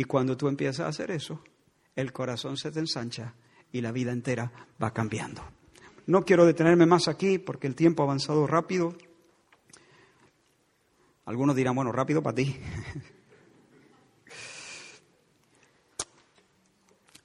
[0.00, 1.42] Y cuando tú empiezas a hacer eso,
[1.94, 3.34] el corazón se te ensancha
[3.70, 4.50] y la vida entera
[4.82, 5.42] va cambiando.
[6.06, 8.96] No quiero detenerme más aquí porque el tiempo ha avanzado rápido.
[11.26, 12.56] Algunos dirán, bueno, rápido para ti.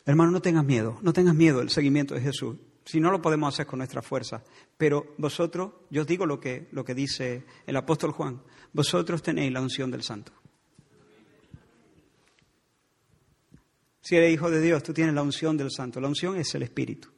[0.05, 2.57] Hermano, no tengas miedo, no tengas miedo del seguimiento de Jesús.
[2.83, 4.43] Si no lo podemos hacer con nuestra fuerza.
[4.75, 8.41] Pero vosotros, yo os digo lo que, lo que dice el apóstol Juan,
[8.73, 10.33] vosotros tenéis la unción del santo.
[14.05, 15.99] Si eres hijo de Dios, tú tienes la unción del Santo.
[15.99, 17.09] La unción es el Espíritu.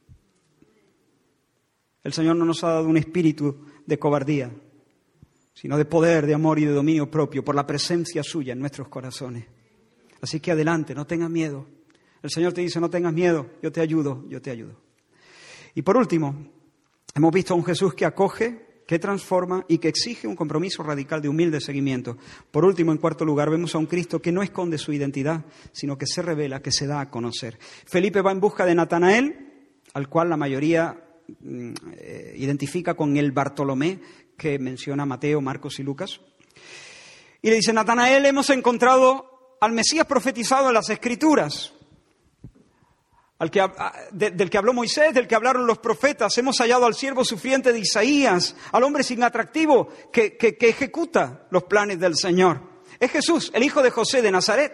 [2.02, 4.50] El Señor no nos ha dado un espíritu de cobardía,
[5.52, 8.88] sino de poder, de amor y de dominio propio por la presencia suya en nuestros
[8.88, 9.44] corazones.
[10.22, 11.66] Así que adelante, no tengas miedo.
[12.22, 14.80] El Señor te dice, no tengas miedo, yo te ayudo, yo te ayudo.
[15.74, 16.50] Y por último,
[17.14, 21.20] hemos visto a un Jesús que acoge, que transforma y que exige un compromiso radical
[21.20, 22.16] de humilde seguimiento.
[22.50, 25.98] Por último, en cuarto lugar, vemos a un Cristo que no esconde su identidad, sino
[25.98, 27.58] que se revela, que se da a conocer.
[27.60, 31.04] Felipe va en busca de Natanael, al cual la mayoría
[31.38, 34.00] mm, eh, identifica con el Bartolomé
[34.38, 36.22] que menciona Mateo, Marcos y Lucas.
[37.42, 41.74] Y le dice, Natanael, hemos encontrado al Mesías profetizado en las Escrituras
[43.38, 46.36] del que habló Moisés, del que hablaron los profetas.
[46.38, 52.00] Hemos hallado al siervo sufriente de Isaías, al hombre sin atractivo que, ejecuta los planes
[52.00, 52.62] del Señor.
[52.98, 54.72] Es Jesús, el hijo de José de Nazaret.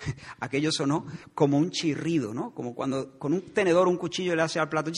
[0.40, 2.52] Aquello sonó como un chirrido, ¿no?
[2.52, 4.90] Como cuando con un tenedor, un cuchillo le hace al plato.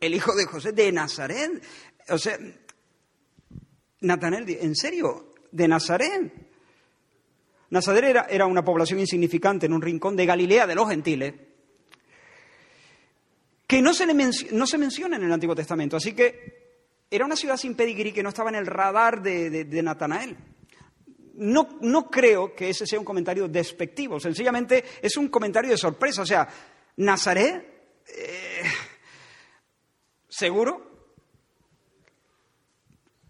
[0.00, 1.62] El hijo de José de Nazaret.
[2.10, 2.38] O sea,
[4.00, 5.32] Natanel, ¿en serio?
[5.50, 6.53] ¿De Nazaret?
[7.70, 11.34] Nazaret era, una población insignificante en un rincón de Galilea de los gentiles,
[13.66, 14.06] que no se,
[14.52, 15.96] no se menciona en el Antiguo Testamento.
[15.96, 16.64] Así que
[17.10, 20.36] era una ciudad sin pedigrí que no estaba en el radar de, Natanael.
[21.34, 26.22] No, no, creo que ese sea un comentario despectivo, sencillamente es un comentario de sorpresa.
[26.22, 26.48] O sea,
[26.96, 28.62] Nazaret, eh,
[30.28, 30.94] ¿seguro?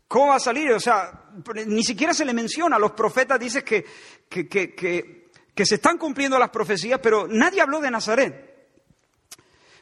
[0.08, 0.70] ¿Cómo va a salir?
[0.72, 1.24] O sea,
[1.66, 2.78] ni siquiera se le menciona.
[2.78, 3.84] Los profetas dice que,
[4.34, 8.54] que, se están cumpliendo las profecías, pero nadie habló de Nazaret.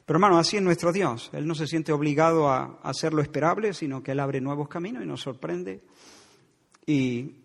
[0.04, 1.30] Pero hermano, así es nuestro Dios.
[1.32, 5.02] Él no se siente obligado a hacer lo esperable, sino que Él abre nuevos caminos
[5.02, 5.80] y nos sorprende
[6.84, 7.36] y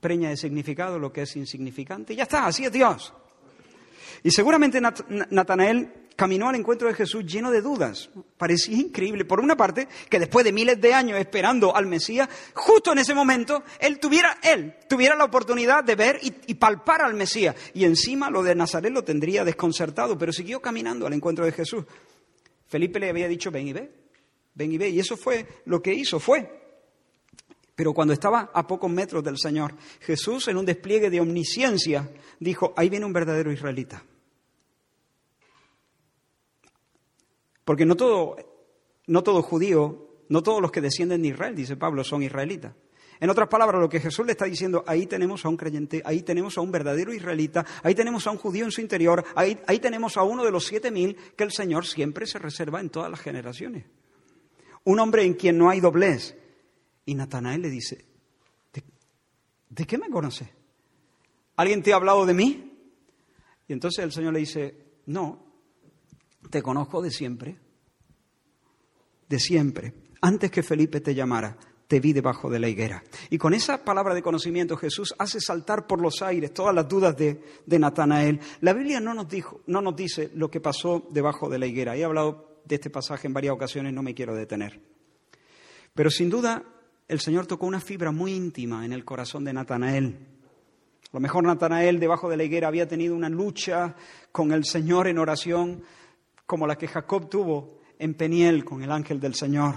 [0.00, 2.14] preña de significado lo que es insignificante.
[2.14, 3.12] Y ya está, así es Dios.
[4.24, 8.10] Y seguramente Natanael caminó al encuentro de Jesús lleno de dudas.
[8.36, 12.92] Parecía increíble, por una parte, que después de miles de años esperando al Mesías, justo
[12.92, 17.56] en ese momento, él tuviera, él tuviera la oportunidad de ver y, palpar al Mesías.
[17.74, 21.84] Y encima lo de Nazaret lo tendría desconcertado, pero siguió caminando al encuentro de Jesús.
[22.66, 23.90] Felipe le había dicho, ven y ve,
[24.54, 24.88] ven y ve.
[24.90, 26.62] Y eso fue lo que hizo, fue.
[27.74, 32.74] Pero cuando estaba a pocos metros del Señor, Jesús, en un despliegue de omnisciencia, dijo,
[32.76, 34.04] ahí viene un verdadero israelita.
[37.64, 38.36] Porque no todo,
[39.06, 42.74] no todo judío, no todos los que descienden de Israel, dice Pablo, son israelitas.
[43.20, 46.22] En otras palabras, lo que Jesús le está diciendo, ahí tenemos a un creyente, ahí
[46.22, 49.78] tenemos a un verdadero israelita, ahí tenemos a un judío en su interior, ahí, ahí
[49.78, 53.08] tenemos a uno de los siete mil que el Señor siempre se reserva en todas
[53.08, 53.84] las generaciones.
[54.82, 56.36] Un hombre en quien no hay doblez.
[57.04, 58.04] Y Natanael le dice,
[59.68, 60.52] ¿de, qué me conoce?
[61.56, 62.72] ¿Alguien te ha hablado de mí?
[63.68, 64.74] Y entonces el Señor le dice,
[65.06, 65.51] no,
[66.50, 67.58] te conozco de siempre,
[69.28, 71.56] de siempre, antes que Felipe te llamara
[71.92, 73.04] te vi debajo de la higuera.
[73.28, 77.14] Y con esa palabra de conocimiento Jesús hace saltar por los aires todas las dudas
[77.18, 78.40] de, de Natanael.
[78.62, 81.94] La Biblia no nos, dijo, no nos dice lo que pasó debajo de la higuera.
[81.94, 84.80] He hablado de este pasaje en varias ocasiones, no me quiero detener.
[85.92, 86.64] Pero sin duda
[87.08, 90.16] el Señor tocó una fibra muy íntima en el corazón de Natanael.
[91.04, 93.96] A lo mejor Natanael debajo de la higuera había tenido una lucha
[94.32, 95.82] con el Señor en oración
[96.46, 99.76] como la que Jacob tuvo en Peniel con el ángel del Señor.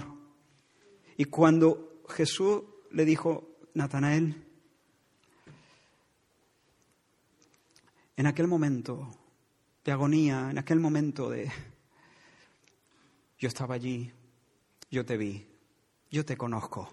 [1.16, 4.44] Y cuando Jesús le dijo, Natanael,
[8.16, 9.08] en aquel momento
[9.84, 11.50] de agonía, en aquel momento de...
[13.38, 14.10] Yo estaba allí,
[14.90, 15.46] yo te vi,
[16.10, 16.88] yo te conozco,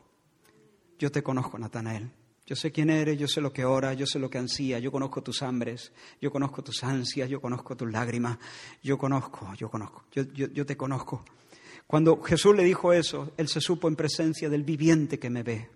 [1.00, 2.12] yo te conozco, Natanael.
[2.46, 4.92] Yo sé quién eres, yo sé lo que oras, yo sé lo que ansías, yo
[4.92, 8.38] conozco tus hambres, yo conozco tus ansias, yo conozco tus lágrimas,
[8.82, 11.24] yo conozco, yo conozco, yo, yo te conozco.
[11.88, 15.70] Cuando Jesús le dijo eso, él se supo en presencia del viviente que me ve.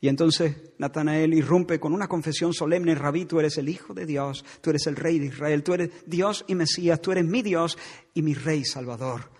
[0.00, 4.44] Y entonces Natanael irrumpe con una confesión solemne, Rabí, tú eres el Hijo de Dios,
[4.60, 7.78] tú eres el Rey de Israel, tú eres Dios y Mesías, tú eres mi Dios
[8.12, 9.30] y mi Rey Salvador.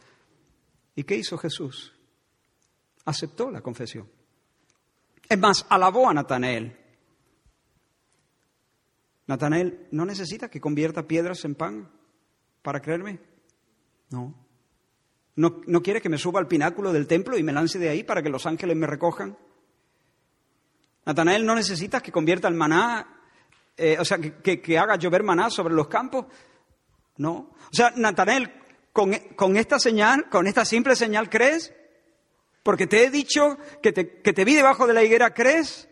[0.95, 1.93] ¿Y qué hizo Jesús?
[3.05, 4.09] Aceptó la confesión.
[5.35, 6.79] Es más, alabó a Natanael.
[9.27, 11.91] Natanael, ¿no necesita que convierta piedras en pan
[12.63, 13.19] para creerme?
[14.11, 14.33] No.
[15.35, 18.23] ¿No, quiere que me suba al pináculo del templo y me lance de ahí para
[18.23, 19.37] que los ángeles me recojan?
[21.05, 23.05] Natanael no necesita que convierta el maná,
[23.77, 26.27] eh, o sea, que, haga llover maná sobre los campos.
[27.17, 27.33] No.
[27.33, 28.53] O sea, Natanael,
[28.93, 31.75] con, con, esta señal, con esta simple señal, ¿crees?
[32.65, 35.87] Porque te he dicho que te, que te vi debajo de la higuera, ¿crees?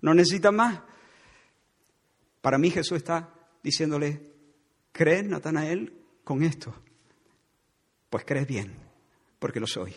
[0.00, 0.80] No necesitas más.
[2.40, 4.32] Para mí Jesús está diciéndole,
[4.90, 5.92] ¿crees, Natanael,
[6.24, 6.74] con esto?
[8.08, 8.74] Pues crees bien,
[9.38, 9.94] porque lo soy.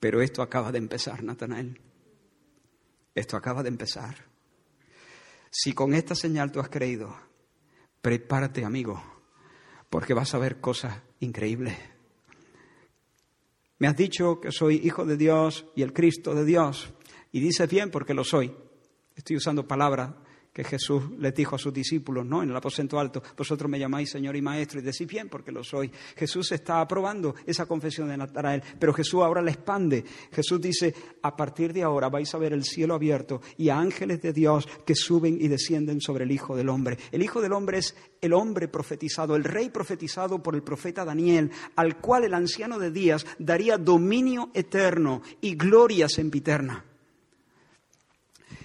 [0.00, 1.80] Pero esto acaba de empezar, Natanael.
[3.14, 4.16] Esto acaba de empezar.
[5.50, 7.16] Si con esta señal tú has creído,
[8.00, 9.00] prepárate, amigo,
[9.88, 11.91] porque vas a ver cosas increíbles.
[13.82, 16.94] Me has dicho que soy hijo de Dios y el Cristo de Dios.
[17.32, 18.54] Y dices bien porque lo soy.
[19.16, 20.12] Estoy usando palabras
[20.52, 22.42] que Jesús les dijo a sus discípulos, ¿no?
[22.42, 25.64] En el aposento alto, vosotros me llamáis Señor y Maestro y decís bien porque lo
[25.64, 25.90] soy.
[26.16, 30.04] Jesús está aprobando esa confesión de Natanael, pero Jesús ahora la expande.
[30.30, 34.20] Jesús dice, a partir de ahora vais a ver el cielo abierto y a ángeles
[34.20, 36.98] de Dios que suben y descienden sobre el Hijo del Hombre.
[37.12, 41.50] El Hijo del Hombre es el hombre profetizado, el rey profetizado por el profeta Daniel,
[41.76, 46.91] al cual el anciano de días daría dominio eterno y gloria sempiterna.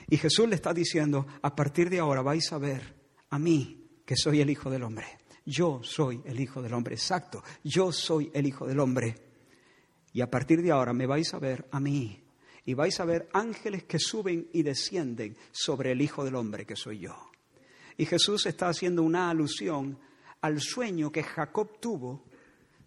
[0.09, 2.95] Y Jesús le está diciendo, a partir de ahora vais a ver
[3.29, 5.05] a mí, que soy el Hijo del Hombre.
[5.45, 9.15] Yo soy el Hijo del Hombre, exacto, yo soy el Hijo del Hombre.
[10.13, 12.23] Y a partir de ahora me vais a ver a mí.
[12.63, 16.75] Y vais a ver ángeles que suben y descienden sobre el Hijo del Hombre, que
[16.75, 17.15] soy yo.
[17.97, 19.99] Y Jesús está haciendo una alusión
[20.41, 22.25] al sueño que Jacob tuvo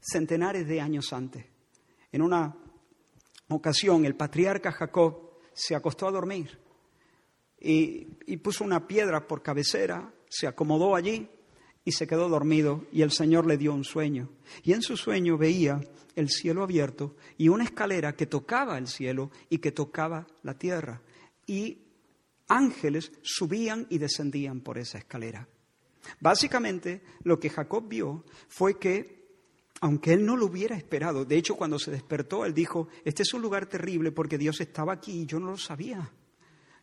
[0.01, 1.47] centenares de años antes.
[2.12, 2.57] En una
[3.49, 6.60] ocasión, el patriarca Jacob se acostó a dormir
[7.61, 11.29] y, puso una piedra por cabecera, se acomodó allí
[11.85, 14.31] y se quedó dormido y el Señor le dio un sueño.
[14.63, 15.81] Y en su sueño veía
[16.17, 21.03] el cielo abierto y una escalera que tocaba el cielo y que tocaba la tierra.
[21.47, 21.79] Y
[22.49, 25.47] ángeles subían y descendían por esa escalera.
[26.19, 29.29] Básicamente lo que Jacob vio fue que,
[29.83, 33.35] aunque él no lo hubiera esperado, de hecho cuando se despertó, él dijo, este es
[33.35, 36.11] un lugar terrible porque Dios estaba aquí y yo no lo sabía.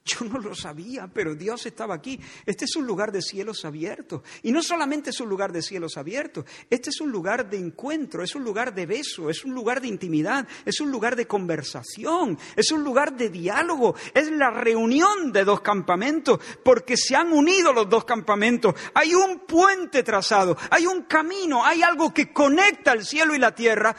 [0.07, 2.17] Yo no lo sabía, pero Dios estaba aquí.
[2.45, 4.21] Este es un lugar de cielos abiertos.
[4.41, 8.23] Y no solamente es un lugar de cielos abiertos, este es un lugar de encuentro,
[8.23, 12.39] es un lugar de beso, es un lugar de intimidad, es un lugar de conversación,
[12.55, 17.73] es un lugar de diálogo, es la reunión de dos campamentos, porque se han unido
[17.73, 18.75] los dos campamentos.
[18.93, 23.53] Hay un puente trazado, hay un camino, hay algo que conecta el cielo y la
[23.53, 23.93] tierra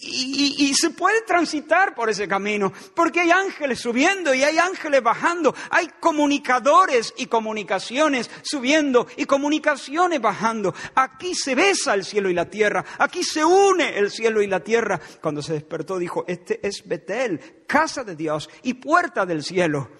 [0.00, 5.54] y, se puede transitar por ese camino, porque hay ángeles subiendo y hay ángeles bajando,
[5.70, 10.74] hay comunicadores y comunicaciones subiendo y comunicaciones bajando.
[10.94, 14.60] Aquí se besa el cielo y la tierra, aquí se une el cielo y la
[14.60, 15.00] tierra.
[15.20, 19.90] Cuando se despertó dijo, este es Betel, casa de Dios y puerta del cielo.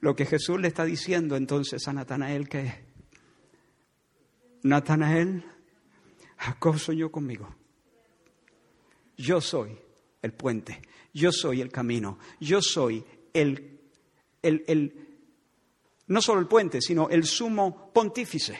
[0.00, 2.84] Lo que Jesús le está diciendo entonces a Natanael que,
[4.62, 5.44] Natanael,
[6.36, 7.59] Jacob soñó conmigo
[9.20, 9.76] yo soy
[10.22, 10.80] el puente,
[11.12, 13.80] yo soy el camino, yo soy el,
[14.42, 15.08] el,
[16.06, 18.58] no solo el puente, sino el sumo pontífice.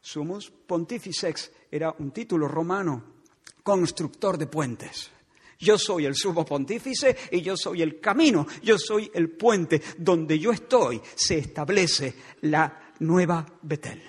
[0.00, 3.04] Sumus pontificex era un título romano,
[3.62, 5.10] constructor de puentes.
[5.58, 9.80] Yo soy el sumo pontífice y yo soy el camino, yo soy el puente.
[9.98, 14.02] Donde yo estoy se establece la nueva Betel.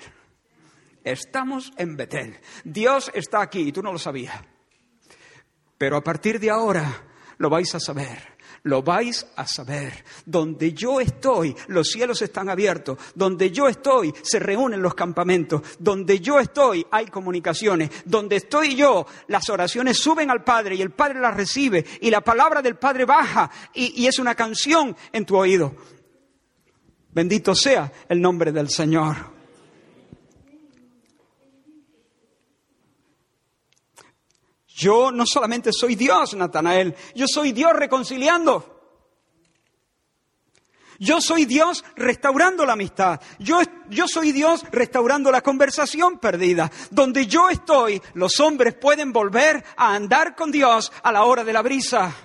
[1.04, 2.40] Estamos en Betel.
[2.64, 4.51] Dios está aquí y tú no lo sabías.
[5.82, 7.04] Pero a partir de ahora
[7.40, 8.38] lo vais a saber.
[8.62, 10.06] Lo vais a saber.
[10.28, 13.00] Donde yo estoy, los cielos están abiertos.
[13.16, 15.64] Donde yo estoy, se reúnen los campamentos.
[15.80, 17.90] Donde yo estoy, hay comunicaciones.
[18.06, 21.84] Donde estoy yo, las oraciones suben al Padre y el Padre las recibe.
[22.00, 25.76] Y la palabra del Padre baja y, es una canción en tu oído.
[27.10, 29.41] Bendito sea el nombre del Señor.
[34.82, 38.80] Yo no solamente soy Dios, Natanael, yo soy Dios reconciliando.
[40.98, 43.22] Yo soy Dios restaurando la amistad.
[43.38, 46.72] Yo, yo, soy Dios restaurando la conversación perdida.
[46.90, 51.54] Donde yo estoy, los hombres pueden volver a andar con Dios a la hora de
[51.54, 52.16] la brisa,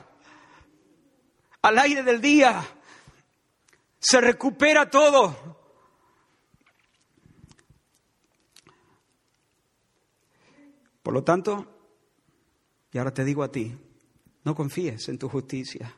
[1.61, 2.66] al aire del día.
[3.98, 5.59] Se recupera todo.
[11.02, 11.75] Por lo tanto,
[12.97, 13.76] y ahora te digo a ti,
[14.42, 15.94] no confíes en tu justicia.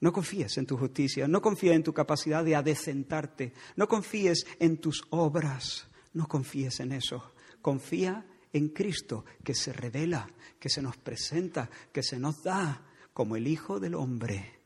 [0.00, 4.78] No confíes en tu justicia, no confíes en tu capacidad de adecentarte, no confíes en
[4.78, 7.34] tus obras, no confíes en eso.
[7.60, 10.26] Confía en Cristo que se revela,
[10.58, 12.82] que se nos presenta, que se nos da
[13.12, 14.60] como el Hijo del Hombre,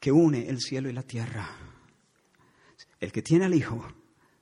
[0.00, 1.46] que une el cielo y la tierra.
[3.00, 3.86] El que tiene al Hijo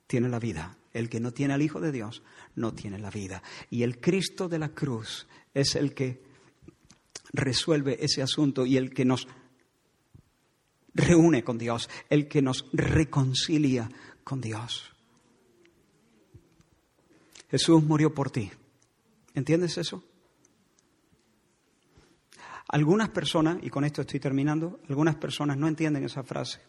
[0.07, 0.77] tiene la vida.
[0.93, 2.23] El que no tiene al Hijo de Dios
[2.55, 3.41] no tiene la vida.
[3.69, 6.23] Y el Cristo de la cruz es el que
[7.33, 9.27] resuelve ese asunto y el que nos
[10.93, 13.89] reúne con Dios, el que nos reconcilia
[14.23, 14.91] con Dios.
[17.49, 18.51] Jesús murió por ti.
[19.33, 20.03] ¿Entiendes eso?
[22.69, 26.61] Algunas personas, y con esto estoy terminando, algunas personas no entienden esa frase.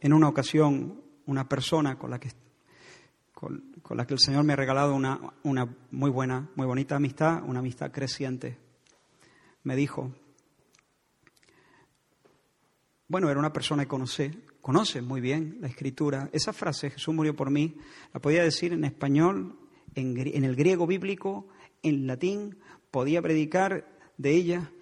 [0.00, 2.30] En una ocasión, una persona con la que,
[3.32, 7.42] con, la que el Señor me ha regalado una, una muy buena, muy bonita amistad,
[7.44, 8.58] una amistad creciente,
[9.62, 10.10] me dijo,
[13.08, 16.30] bueno, era una persona que conoce, conoce muy bien la escritura.
[16.32, 17.76] Esa frase, Jesús murió por mí,
[18.14, 19.58] la podía decir en español,
[19.94, 21.46] en, en el griego bíblico,
[21.82, 22.58] en latín,
[22.90, 24.72] podía predicar de ella,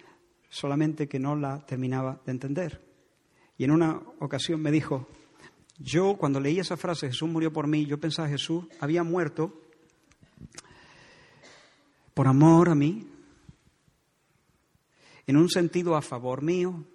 [0.47, 2.87] solamente que no la terminaba de entender.
[3.57, 5.09] Y en una ocasión me dijo,
[5.77, 9.61] yo cuando leí esa frase, Jesús murió por mí, yo pensaba, Jesús había muerto
[12.13, 13.07] por amor a mí,
[15.27, 16.85] en un sentido a favor mío.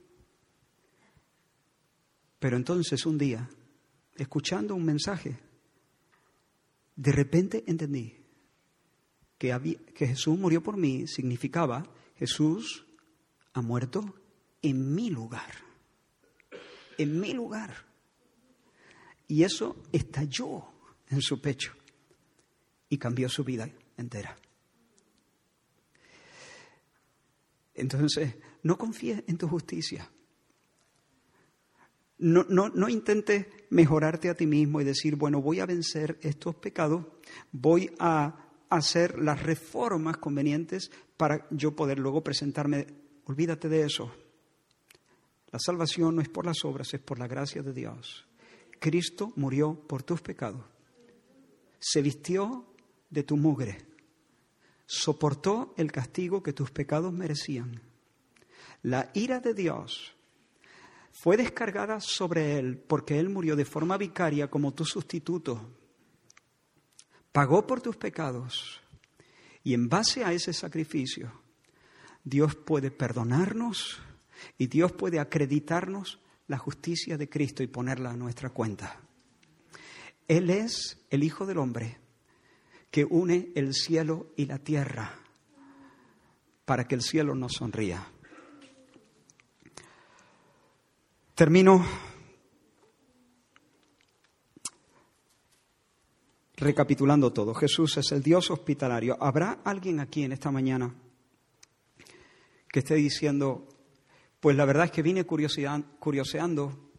[2.39, 3.49] Pero entonces un día,
[4.16, 5.39] escuchando un mensaje,
[6.97, 8.16] de repente entendí
[9.39, 11.85] que, que Jesús murió por mí significaba
[12.16, 12.85] Jesús
[13.53, 14.14] ha muerto
[14.61, 15.72] en mi lugar
[16.99, 17.91] en mi lugar.
[19.33, 20.62] Y eso estalló
[21.09, 21.72] en su pecho
[22.91, 23.66] y cambió su vida
[23.97, 24.37] entera.
[27.72, 30.07] Entonces, no confíes en tu justicia.
[32.18, 36.57] No, no, no, intentes mejorarte a ti mismo y decir, bueno, voy a vencer estos
[36.57, 37.07] pecados,
[37.53, 42.87] voy a hacer las reformas convenientes para yo poder luego presentarme.
[43.25, 44.13] Olvídate de eso.
[45.50, 48.26] La salvación no es por las obras, es por la gracia de Dios.
[48.83, 50.64] Cristo murió por tus pecados.
[51.79, 52.67] Se vistió
[53.09, 53.79] de tu mugre.
[54.87, 57.80] Soportó el castigo que tus pecados merecían.
[58.83, 60.17] La ira de Dios
[61.13, 65.71] fue descargada sobre él porque él murió de forma vicaria como tu sustituto.
[67.30, 68.80] Pagó por tus pecados.
[69.63, 71.33] Y en base a ese sacrificio,
[72.25, 74.00] Dios puede perdonarnos
[74.59, 76.18] y Dios puede acreditarnos
[76.49, 79.01] la justicia de Cristo y ponerla a nuestra cuenta.
[80.29, 81.99] Él es el Hijo del Hombre
[82.91, 85.19] que une el cielo y la tierra
[86.64, 88.07] para que el cielo nos sonría.
[91.35, 91.85] Termino
[96.57, 97.55] recapitulando todo.
[97.55, 99.17] Jesús es el Dios hospitalario.
[99.21, 100.95] ¿Habrá alguien aquí en esta mañana
[102.69, 103.69] que esté diciendo,
[104.43, 106.91] pues la verdad es que vine curioseando.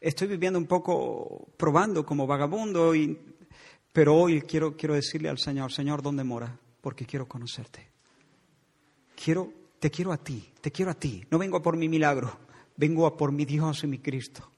[0.00, 3.16] Estoy viviendo un poco probando como vagabundo, y,
[3.92, 6.58] pero hoy quiero, quiero decirle al Señor, Señor, ¿dónde mora?
[6.80, 7.88] Porque quiero conocerte.
[9.14, 11.24] quiero, te quiero a ti, te quiero a ti.
[11.30, 12.36] No vengo a por mi milagro,
[12.76, 14.50] vengo a por mi Dios y mi Cristo.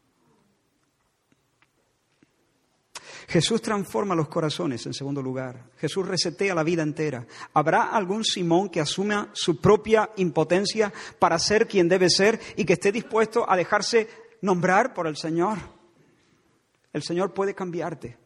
[3.28, 5.70] Jesús transforma los corazones, en segundo lugar.
[5.78, 7.27] Jesús resetea la vida entera.
[7.55, 12.74] ¿Habrá algún Simón que asuma su propia impotencia para ser quien debe ser y que
[12.74, 14.09] esté dispuesto a dejarse
[14.43, 15.59] nombrar por el Señor?
[16.93, 18.16] El Señor puede cambiarte.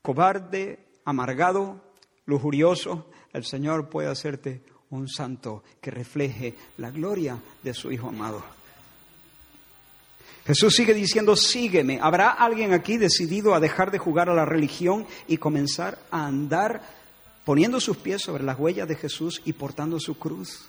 [0.00, 1.80] Cobarde, amargado,
[2.26, 8.63] lujurioso, el Señor puede hacerte un santo que refleje la gloria de su Hijo amado.
[10.46, 11.98] Jesús sigue diciendo, sígueme.
[12.02, 16.82] ¿Habrá alguien aquí decidido a dejar de jugar a la religión y comenzar a andar
[17.44, 20.66] poniendo sus pies sobre las huellas de Jesús y portando su cruz?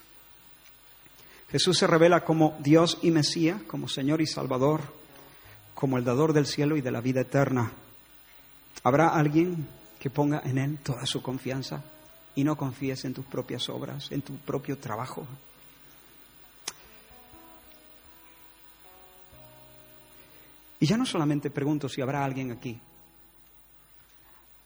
[1.52, 4.81] Jesús se revela como Dios y Mesías, como Señor y Salvador,
[5.73, 7.72] como el dador del cielo y de la vida eterna.
[8.84, 9.68] ¿Habrá alguien
[9.99, 11.84] que ponga en Él toda su confianza
[12.34, 15.27] y no confíes en tus propias obras, en tu propio trabajo?
[20.80, 22.80] Y ya no solamente pregunto si habrá alguien aquí.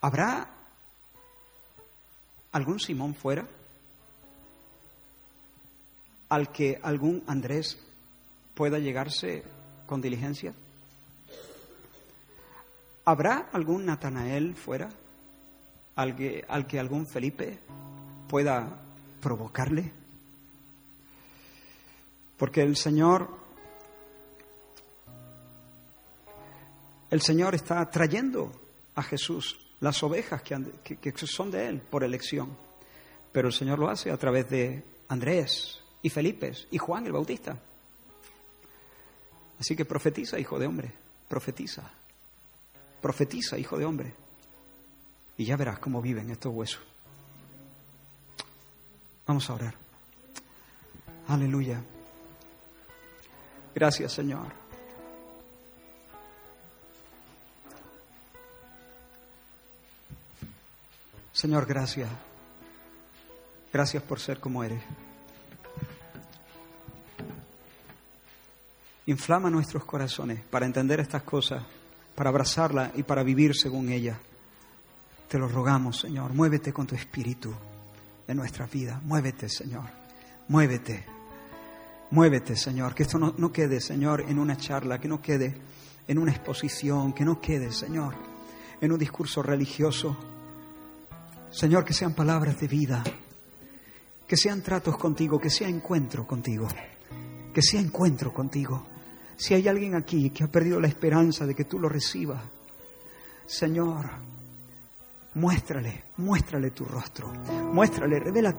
[0.02, 0.50] ¿Habrá
[2.52, 3.48] algún Simón fuera
[6.30, 7.78] al que algún Andrés
[8.56, 9.44] pueda llegarse
[9.86, 10.54] con diligencia?
[13.06, 14.90] ¿Habrá algún Natanael fuera
[15.96, 17.60] al que, al que algún Felipe
[18.28, 18.80] pueda
[19.22, 19.92] provocarle?
[22.38, 23.39] Porque el Señor
[27.10, 28.52] el Señor está trayendo
[28.96, 32.56] a Jesús las ovejas que, son de Él por elección.
[33.32, 37.58] Pero el Señor lo hace a través de Andrés y Felipe y Juan el Bautista.
[39.60, 40.92] Así que profetiza, hijo de hombre,
[41.28, 41.90] profetiza.
[43.02, 44.14] Profetiza, hijo de hombre.
[45.38, 46.82] Y ya verás cómo viven estos huesos.
[49.26, 49.76] Vamos a orar.
[51.28, 51.82] Aleluya.
[53.76, 54.69] Gracias, Señor.
[61.40, 62.10] Señor, gracias.
[63.72, 64.82] Gracias por ser como eres.
[69.06, 71.64] Inflama nuestros corazones para entender estas cosas,
[72.14, 74.18] para abrazarlas y para vivir según ellas.
[75.30, 76.34] Te lo rogamos, Señor.
[76.34, 77.54] Muévete con tu espíritu
[78.28, 79.00] en nuestra vida.
[79.06, 79.86] Muévete, Señor.
[80.50, 81.06] Muévete.
[82.12, 82.94] Muévete, Señor.
[82.94, 85.56] Que esto no, no quede, Señor, en una charla, que no quede
[86.06, 88.16] en una exposición, que no quede, Señor,
[88.82, 90.18] en un discurso religioso
[91.52, 93.04] Señor, que sean palabras de vida,
[94.28, 96.68] que sean tratos contigo, que sea encuentro contigo,
[97.54, 98.86] que sea encuentro contigo.
[99.36, 102.44] Si hay alguien aquí que ha perdido la esperanza de que tú lo recibas,
[103.48, 104.12] Señor,
[105.34, 107.34] muéstrale, muéstrale tu rostro,
[107.74, 108.56] muéstrale, revela,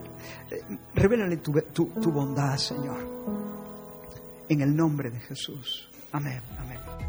[0.95, 2.99] revélale tu, tu bondad, Señor.
[4.49, 5.89] En el nombre de Jesús.
[6.13, 7.00] Amén, amén.